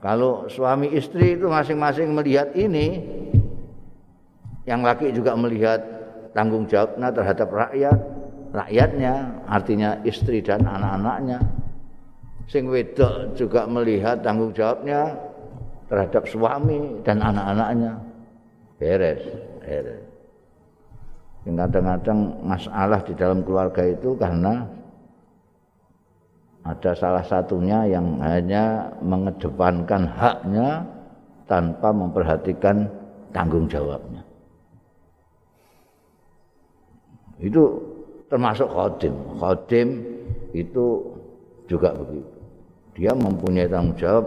[0.00, 3.04] Kalau suami istri itu masing-masing melihat ini,
[4.64, 5.80] yang laki juga melihat
[6.32, 7.98] tanggung jawabnya terhadap rakyat,
[8.56, 11.38] rakyatnya, artinya istri dan anak-anaknya.
[12.48, 15.14] Sing wedok juga melihat tanggung jawabnya
[15.92, 17.92] terhadap suami dan anak-anaknya.
[18.80, 19.22] Beres,
[19.60, 20.02] beres.
[21.44, 24.64] kadang-kadang masalah di dalam keluarga itu karena
[26.60, 30.84] ada salah satunya yang hanya mengedepankan haknya
[31.48, 32.84] tanpa memperhatikan
[33.32, 34.20] tanggung jawabnya.
[37.40, 37.80] Itu
[38.28, 39.40] termasuk khodim.
[39.40, 39.88] Khodim
[40.52, 41.16] itu
[41.64, 42.28] juga begitu.
[42.94, 44.26] Dia mempunyai tanggung jawab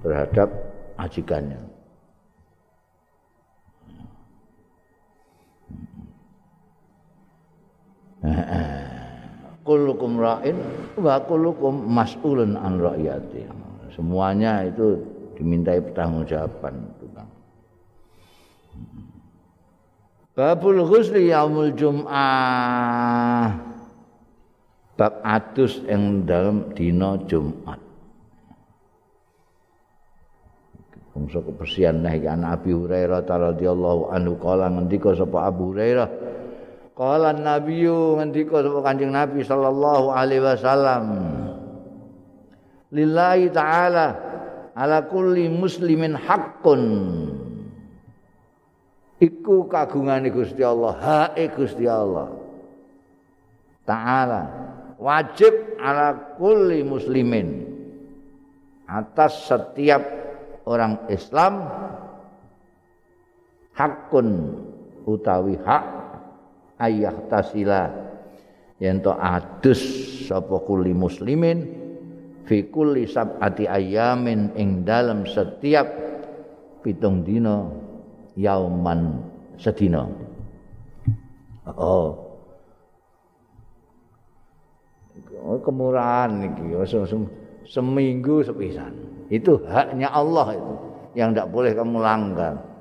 [0.00, 0.48] terhadap
[0.96, 1.60] ajikannya.
[9.64, 10.60] Kullukum ra'in
[11.00, 13.48] wa kullukum mas'ulun an ra'yati.
[13.96, 15.00] Semuanya itu
[15.40, 17.30] dimintai pertanggungjawaban tukang.
[20.36, 23.72] Babul ghusli yaumul jum'ah.
[24.94, 27.82] Bab adus yang dalam dina Jumat.
[31.14, 36.08] Bangsa kebersihan nahi anak Abi Hurairah radhiyallahu anhu kala ngendika sapa Abu Hurairah
[36.94, 41.04] Kala Nabiyu ngendika sapa Kanjeng Nabi sallallahu alaihi wasallam.
[42.94, 44.14] Lillahi taala
[44.78, 46.82] ala kulli muslimin haqqun.
[49.18, 52.30] Iku kagungane Gusti Allah, hae Gusti Allah.
[53.82, 54.42] Taala
[55.02, 57.74] wajib ala kulli muslimin
[58.86, 60.00] atas setiap
[60.64, 61.66] orang Islam
[63.74, 64.28] hakun
[65.04, 66.03] utawi hak
[66.80, 67.90] ayah tasila.
[68.82, 69.80] Yen to adus
[70.26, 71.62] sapa kuli muslimin
[72.44, 75.86] fi kulli sab'ati ayamin ing dalam setiap
[76.82, 77.70] pitung dina
[78.34, 79.22] yauman
[79.56, 80.04] sedina.
[81.78, 82.20] Oh.
[85.44, 86.72] Kemurahan iki
[87.68, 88.92] seminggu sepisan.
[89.32, 90.74] Itu haknya Allah itu
[91.16, 92.73] yang tidak boleh kamu langgar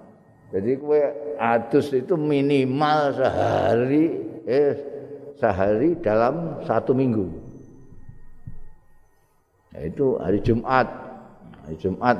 [0.54, 1.02] jadi kue
[1.42, 4.78] adus itu minimal sehari eh
[5.42, 7.26] sehari dalam satu minggu.
[9.74, 10.86] Itu hari Jumat.
[11.66, 12.18] Hari Jumat.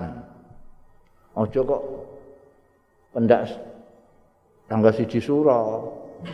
[1.38, 1.84] Ojo kok
[3.14, 3.54] pendak
[4.66, 5.94] tanggal siji suro.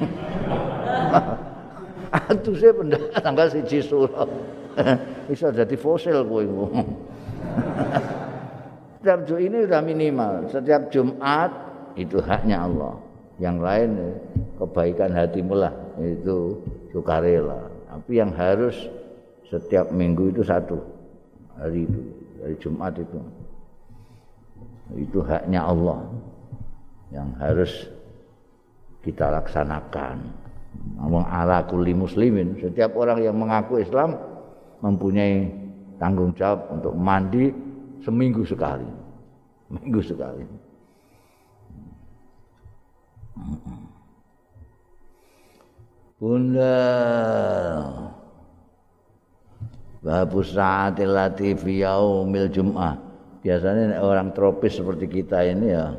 [2.32, 4.24] Adusnya pendak tanggal siji suro.
[5.28, 6.48] Bisa jadi fosil kue.
[9.04, 10.48] Setiap ini sudah minimal.
[10.48, 12.94] Setiap Jumat itu haknya Allah
[13.40, 14.20] yang lain
[14.60, 16.60] kebaikan hatimu lah itu
[16.92, 17.72] sukarela.
[17.90, 18.76] Tapi yang harus
[19.48, 20.78] setiap minggu itu satu
[21.58, 22.02] hari itu,
[22.44, 23.20] hari Jumat itu.
[25.00, 26.06] Itu haknya Allah
[27.10, 27.88] yang harus
[29.02, 30.22] kita laksanakan.
[31.02, 34.14] Ngomong ala kulli muslimin, setiap orang yang mengaku Islam
[34.86, 35.50] mempunyai
[35.98, 37.50] tanggung jawab untuk mandi
[38.06, 38.88] seminggu sekali.
[39.70, 40.46] Minggu sekali.
[46.20, 46.80] Bunda.
[50.00, 52.96] Babu sa'atil latif yaumil jum'ah.
[53.40, 55.96] Biasanya orang tropis seperti kita ini ya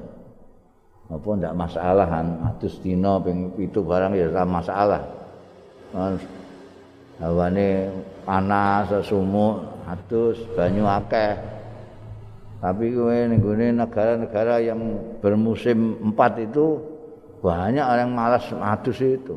[1.10, 2.26] apa ndak masalah kan?
[2.52, 3.02] Atus ping
[3.56, 5.02] itu barang ya sama masalah.
[7.20, 7.92] Hawane
[8.24, 11.36] panas sesumuk atus banyu akeh.
[12.60, 13.40] Tapi ning
[13.72, 14.80] negara-negara yang
[15.24, 16.89] bermusim empat itu
[17.40, 19.36] banyak orang malas adus itu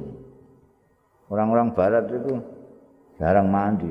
[1.32, 2.38] orang-orang barat itu
[3.18, 3.90] jarang mandi.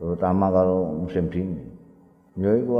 [0.00, 1.68] Terutama kalau musim dingin.
[2.34, 2.72] Ya itu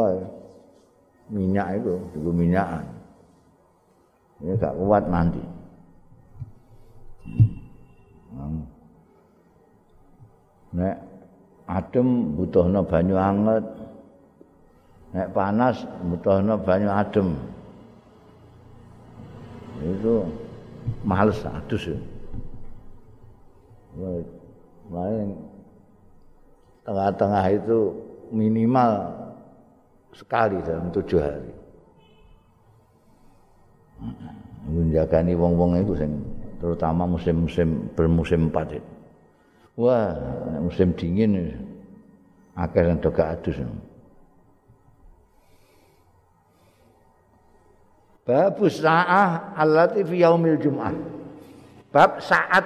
[1.28, 2.86] minyak itu juga minyakan.
[4.40, 5.44] Ini gak kuat mandi.
[8.30, 8.64] Hmm.
[10.70, 10.96] nek
[11.66, 13.66] adem butuhno banyu anget
[15.10, 17.34] nek panas butuhno banyu adem
[19.84, 20.14] itu
[21.04, 21.98] males adus ya.
[24.90, 25.38] Lain
[26.84, 27.78] tengah-tengah itu
[28.34, 29.14] minimal
[30.14, 31.52] sekali dalam tujuh hari.
[34.70, 36.12] Menjagani wong-wong itu sing
[36.60, 38.90] terutama musim-musim bermusim empat itu.
[39.80, 40.12] Wah,
[40.60, 41.56] musim dingin
[42.52, 43.56] akeh yang doga adus.
[48.24, 50.94] Bab sa'ah allati fi yaumil jum'ah.
[51.90, 52.64] Bab saat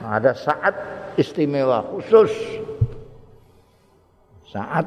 [0.00, 0.74] ada saat
[1.18, 2.32] istimewa khusus.
[4.46, 4.86] Saat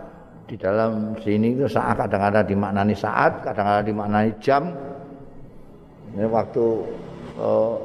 [0.50, 4.74] di dalam sini itu saat kadang-kadang dimaknani saat, kadang-kadang dimaknani jam.
[6.16, 6.66] Ini waktu
[7.38, 7.78] uh,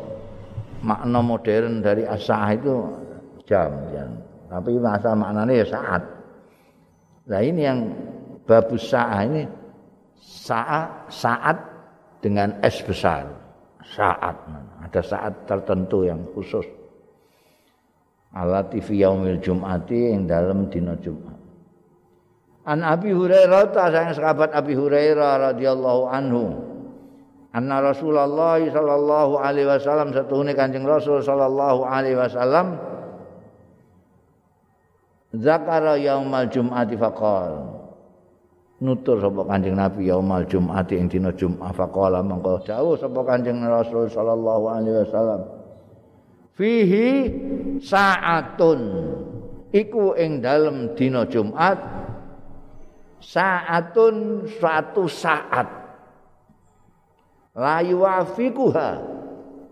[0.81, 2.89] makna modern dari asah itu
[3.45, 4.17] jam, jam.
[4.49, 6.03] Tapi masa maknanya ya saat.
[7.29, 7.79] Nah ini yang
[8.49, 9.45] babus saat ini
[10.21, 11.74] saat saat
[12.25, 13.29] dengan es besar.
[13.85, 14.41] Saat
[14.81, 16.65] ada saat tertentu yang khusus.
[18.33, 21.37] Alati fi yaumil jum'ati yang dalam dina Jumat.
[22.65, 26.45] An Abi Hurairah ta sayang sahabat Abi Hurairah radhiyallahu anhu.
[27.55, 32.75] Anna Rasulullah sallallahu alaihi wasallam satuhune Kanjeng Rasul sallallahu alaihi wasallam
[35.39, 37.74] zakara yaumal jum'ati faqal
[38.85, 44.13] nutur sapa Kanjeng Nabi yaumal jum'ati ing dina Jumat faqala mengko dawuh sapa Kanjeng Rasul
[44.13, 45.41] sallallahu alaihi wasallam.
[46.55, 47.09] Fihi
[47.81, 48.81] saatun.
[49.75, 51.81] Iku ing dalem dina Jumat
[53.19, 55.67] saatun suatu saat.
[57.59, 59.03] Layu afikuha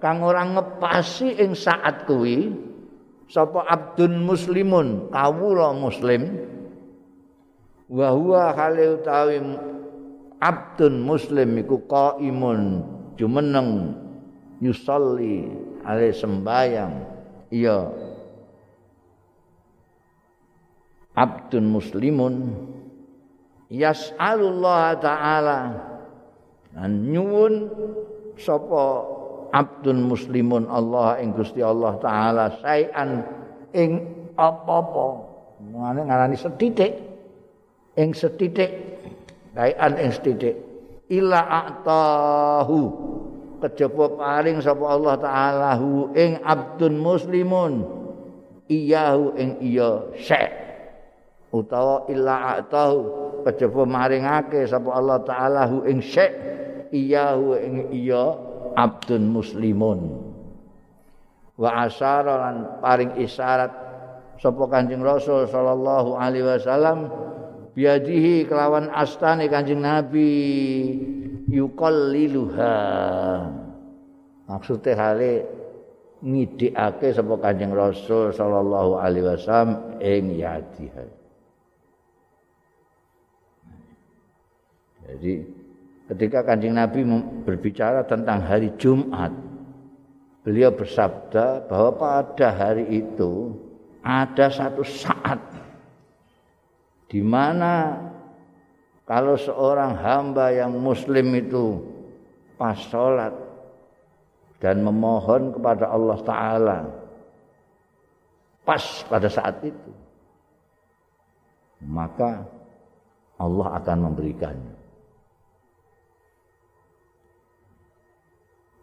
[0.02, 2.50] kang ora ngepasi ing saat kuwi
[3.30, 6.26] sapa abdun muslimun kawula muslim
[7.90, 9.40] wa huwa hale utawi
[10.42, 12.82] abdun muslim iku qaimun
[13.14, 13.94] jumeneng
[14.62, 15.50] yusolli
[15.82, 16.94] ale sembayang.
[17.50, 17.90] Iya.
[21.12, 22.34] Abdun muslimun.
[23.68, 25.60] Yas'alullah taala.
[26.72, 27.68] Dan nyuwun
[28.40, 29.04] sapa
[29.52, 33.26] abdun muslimun Allah ing Gusti Allah taala sayan
[33.76, 33.90] ing
[34.38, 35.28] apa-apa.
[35.60, 37.11] Ngene ngarani setitik
[37.98, 38.70] ing setitik
[39.52, 40.56] sayan ing setitik
[41.12, 42.80] ila atahu
[43.62, 48.02] kejaba paring sapa Allah taala hu ing abdun muslimun.
[48.72, 50.48] Iyahu ing iya syek
[51.52, 52.98] utawa illa atahu
[53.44, 56.32] kejaba maringake sapa Allah taala hu ing syek
[56.90, 58.32] iyahu ing iya
[58.74, 60.32] abdun muslimun.
[61.60, 63.70] Wa asyara lan paring isyarat
[64.40, 67.12] sapa Kanjeng Rasul sallallahu alaihi wasallam
[67.72, 70.32] biadihi kelawan astane Kanjeng Nabi.
[71.52, 72.76] Yuqalliluha.
[74.48, 75.44] Maksudnya hale
[76.24, 81.20] ngidikake sapa Kanjeng Rasul sallallahu alaihi wasallam ing yadihi
[85.02, 85.34] Jadi
[86.08, 87.04] ketika Kanjeng Nabi
[87.44, 89.34] berbicara tentang hari Jumat,
[90.46, 93.52] beliau bersabda bahwa pada hari itu
[94.00, 95.51] ada satu saat
[97.12, 98.00] di mana
[99.04, 101.84] kalau seorang hamba yang muslim itu
[102.56, 103.36] pas sholat
[104.64, 106.78] dan memohon kepada Allah taala
[108.64, 108.80] pas
[109.12, 109.92] pada saat itu
[111.84, 112.46] maka
[113.42, 114.74] Allah akan memberikannya.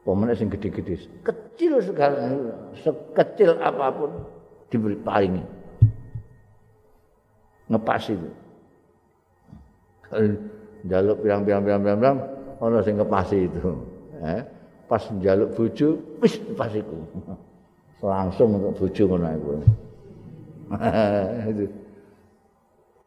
[0.04, 2.18] Pemenang sing gede-gede kecil sekali
[2.82, 4.12] sekecil apa pun
[4.74, 5.59] diberi paringi
[7.70, 8.30] ngepas itu.
[10.90, 12.18] Jaluk pirang-pirang-pirang-pirang
[12.60, 13.72] ana sing ngepasi itu.
[14.20, 14.42] Eh
[14.90, 16.98] pas njaluk bojo wis pas iku.
[18.02, 19.52] Langsung untuk bojo ngono iku.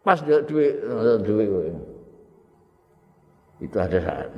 [0.02, 0.74] Pas njaluk duit
[1.22, 1.48] duit
[3.62, 4.28] itu ada saat.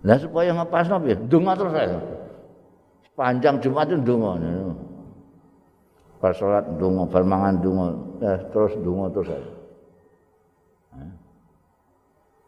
[0.00, 2.00] Nah supaya ngepas nabi donga terus saya
[3.12, 4.40] panjang jumat itu donga
[6.24, 7.60] pas sholat donga bar mangan
[8.24, 9.28] eh, terus donga terus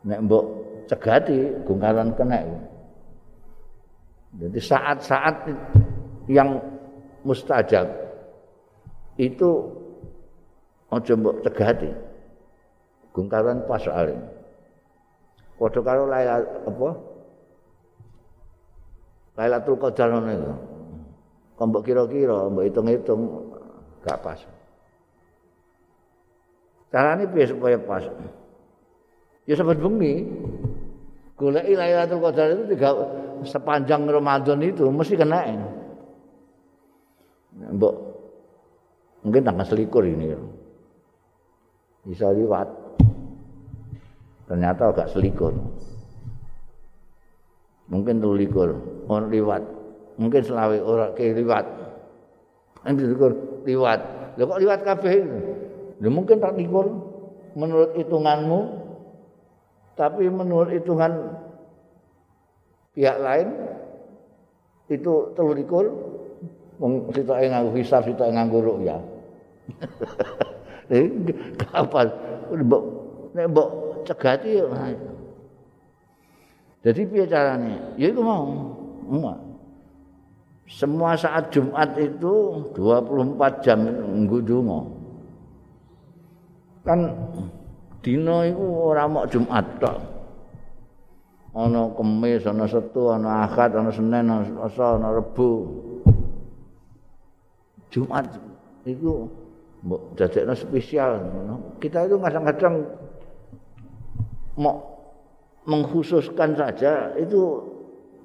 [0.09, 0.45] nek mbok
[0.89, 2.41] cegati gungkaran kena
[4.37, 5.53] jadi saat-saat
[6.29, 6.61] yang
[7.25, 7.89] mustajab
[9.17, 9.49] itu
[10.93, 11.91] aja mbok cegati.
[13.17, 14.21] Gungkaran pas soalnya.
[15.57, 16.89] Padha karo layla apa?
[19.41, 20.53] Lailatul Qadar ngono iku.
[21.57, 23.46] Kok kira-kira mbok hitung-hitung
[24.07, 24.39] gak pas.
[26.95, 28.07] Carane piye supaya pas?
[29.51, 30.23] Ya sahabat bengi.
[31.37, 32.97] Goleki Lailatul Qadar itu tiga
[33.45, 35.45] sepanjang Ramadan itu mesti kena.
[37.77, 37.95] Mbok
[39.27, 40.33] mungkin tanggal selikur ini.
[42.07, 42.71] Bisa liwat.
[44.47, 45.53] Ternyata agak selikur.
[47.91, 48.71] Mungkin tuh likur,
[49.11, 49.63] orang liwat.
[50.17, 51.67] Mungkin selawe orang ke liwat.
[52.87, 54.01] Nanti likur liwat.
[54.39, 55.13] Lo kok liwat kabeh?
[55.99, 56.87] Ya mungkin tak likur
[57.57, 58.61] menurut hitunganmu
[59.97, 61.41] tapi menurut hitungan
[62.93, 63.49] pihak lain
[64.93, 65.89] itu telur ikur
[66.77, 68.97] wong sitoke nganggo hisab sitoke nganggo ruya.
[70.87, 71.11] Eh
[71.59, 72.07] kapan?
[72.55, 72.83] Mbok
[73.35, 73.69] nek mbok
[74.07, 74.63] cegati
[76.87, 77.99] jadi piye carane?
[77.99, 78.47] Ya iku mau
[80.67, 83.79] semua saat Jumat itu 24 jam
[84.27, 84.43] nggo
[86.87, 87.11] kan
[88.07, 89.99] dina iku ora mok Jumat tok.
[91.57, 95.51] Ana Kamis, ana Setu, ana Ahad, ana Senin, ana Selasa, ana Rebo.
[97.89, 98.29] Jumat
[98.85, 99.25] itu
[100.19, 101.17] dadekno spesial
[101.81, 102.85] Kita itu kadang-kadang
[104.61, 104.85] mau
[105.65, 107.65] mengkhususkan saja itu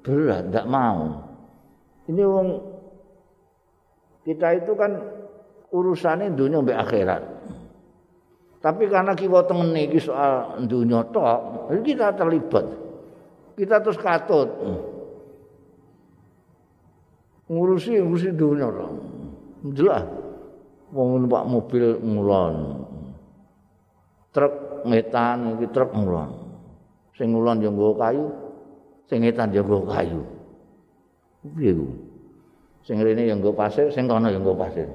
[0.04, 1.31] berat, tidak mau.
[2.12, 2.48] Ini wong
[4.28, 5.00] kita itu kan
[5.72, 7.22] urusannya dunia sampai akhirat.
[8.60, 12.62] Tapi karena kita temen iki soal dunia tok, kita terlibat.
[13.56, 14.48] Kita terus katut.
[17.48, 18.92] Ngurusi ngurusi dunia tok.
[19.72, 20.04] Jelas.
[20.92, 22.84] Wong numpak mobil ngulon.
[24.36, 26.30] Truk metan iki truk ngulon.
[27.16, 28.28] Sing ngulon yo kayu,
[29.08, 30.20] sing metan yo kayu.
[31.42, 32.01] Piye ku?
[32.82, 34.90] Sing rene yo nggo pasir, sing kono yo nggo pasir.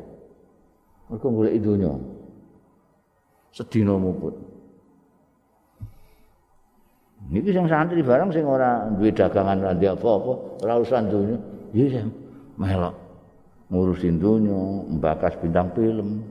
[1.07, 1.93] Mergo golek dunya.
[3.57, 4.37] sedina muput.
[7.33, 11.35] Niki sing santri barang sing ora duwe dagangan ra apa-apa, ora usah dunya,
[11.73, 12.05] ya
[12.55, 12.93] melok
[13.73, 14.55] ngurusin dunya,
[14.95, 16.23] mbakas bintang film,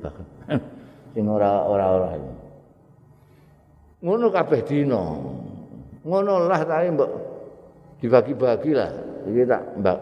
[1.13, 2.09] sing ora ora ora.
[4.01, 5.03] Ngono kabeh dina.
[6.07, 7.11] Ngono lah tapi mbok
[7.99, 8.91] dibagi-bagi lah.
[9.27, 9.99] Iki tak mbak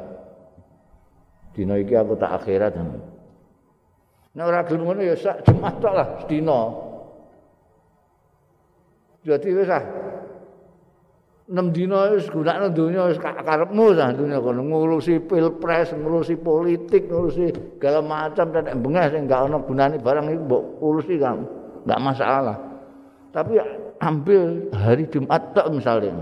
[1.54, 2.74] dina iki aku tak akhirat.
[4.34, 6.60] Nek ora gelem ngono ya sak Jumat tok lah sedina.
[9.22, 9.84] Jadi wis ah.
[11.44, 17.76] 6 dina wis gunakno donya wis karepmu sah donya kono ngurusi pilpres, ngurusi politik, ngurusi
[17.76, 21.44] segala macam dan bengah sing gak ana gunane barang iku mbok urusi kan
[21.84, 22.56] enggak masalah.
[23.28, 23.60] Tapi
[24.00, 26.16] ambil hari Jumat tok misalnya.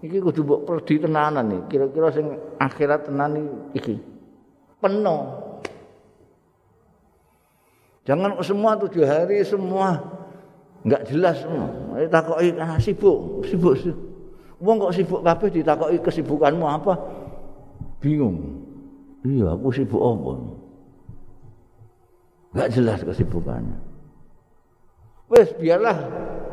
[0.00, 1.60] Iki kudu mbok perdi tenanan nih.
[1.66, 4.15] Kira-kira sing akhirat tenan iki.
[4.80, 5.22] Penuh.
[8.06, 9.98] Jangan semua tujuh hari semua
[10.86, 11.66] enggak jelas semua.
[12.06, 13.74] Takoki ah, sibuk, sibuk.
[14.62, 16.94] Wong kok sibuk kabeh ditakoki kesibukanmu apa?
[17.98, 18.62] Bingung.
[19.26, 20.32] Iya, aku sibuk apa?
[22.54, 23.78] Enggak jelas kesibukannya.
[25.26, 25.96] Wes biarlah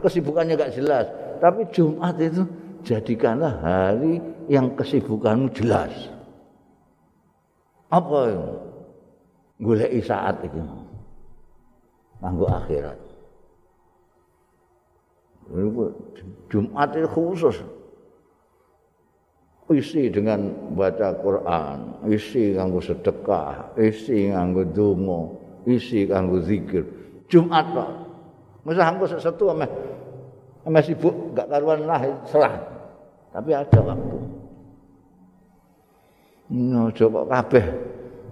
[0.01, 1.05] kesibukannya enggak jelas,
[1.38, 2.43] tapi Jumat itu
[2.82, 4.17] jadikanlah hari
[4.49, 6.12] yang kesibukanmu jelas.
[7.94, 8.22] Apa?
[9.62, 10.58] Goleki saat iki.
[12.18, 12.98] Manggo akhirat.
[16.50, 17.58] Jumat itu khusus.
[19.74, 25.34] isi dengan baca Quran, isi nganggo sedekah, isi nganggo donga,
[25.66, 26.84] isi nganggo zikir.
[27.26, 27.89] Jumat kok.
[28.64, 29.68] Masa angko sesuatu ameh
[30.64, 32.54] ameh sibuk gak karuan lah serah.
[33.34, 34.43] Tapi ada waktu.
[36.52, 37.66] No, coba kabeh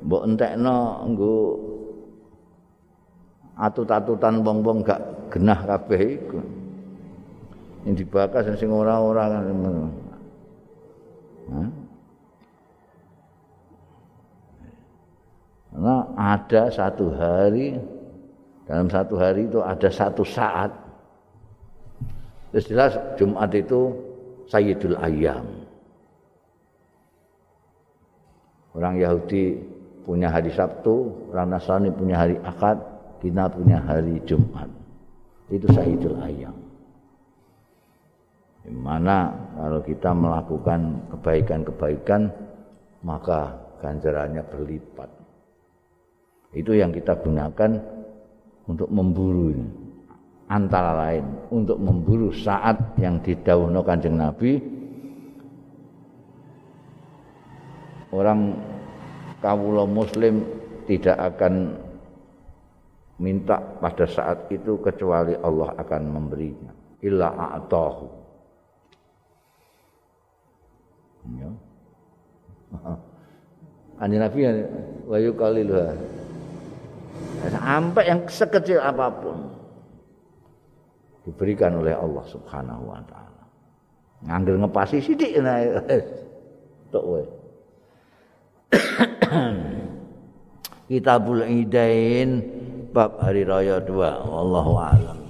[0.02, 1.36] mbok entekno nggo
[3.56, 6.40] atut-atutan wong-wong gak genah kabeh iku.
[7.86, 9.46] Yang dibakas sing ora-ora kan.
[15.72, 17.80] Karena ada satu hari
[18.68, 20.70] dalam satu hari itu ada satu saat.
[22.52, 23.96] Jelas Jumat itu
[24.52, 25.61] Sayyidul Ayam.
[28.72, 29.60] Orang Yahudi
[30.08, 32.80] punya hari Sabtu, orang Nasrani punya hari Akad,
[33.20, 34.72] kita punya hari Jumat.
[35.52, 36.56] Itu Sayyidul Ayam.
[38.62, 42.30] Di mana kalau kita melakukan kebaikan-kebaikan
[43.02, 45.10] maka ganjarannya berlipat.
[46.54, 47.72] Itu yang kita gunakan
[48.70, 49.70] untuk memburu ini.
[50.52, 54.60] Antara lain untuk memburu saat yang didhawuhna Kanjeng Nabi
[58.12, 58.56] orang
[59.40, 60.44] kawula muslim
[60.86, 61.76] tidak akan
[63.22, 68.06] minta pada saat itu kecuali Allah akan memberinya illa a'tahu
[71.38, 71.50] ya.
[74.02, 74.42] Ani Nabi
[75.06, 75.94] wa yuqaliluha.
[77.54, 79.38] Sampai yang sekecil apa pun
[81.22, 83.46] diberikan oleh Allah Subhanahu wa taala.
[84.26, 85.62] Ngangger ngepasi sithik nah
[86.94, 87.26] tok wae.
[90.92, 92.44] Kitabul Idain
[92.92, 95.21] bab hari raya 2 wallahu a'lam.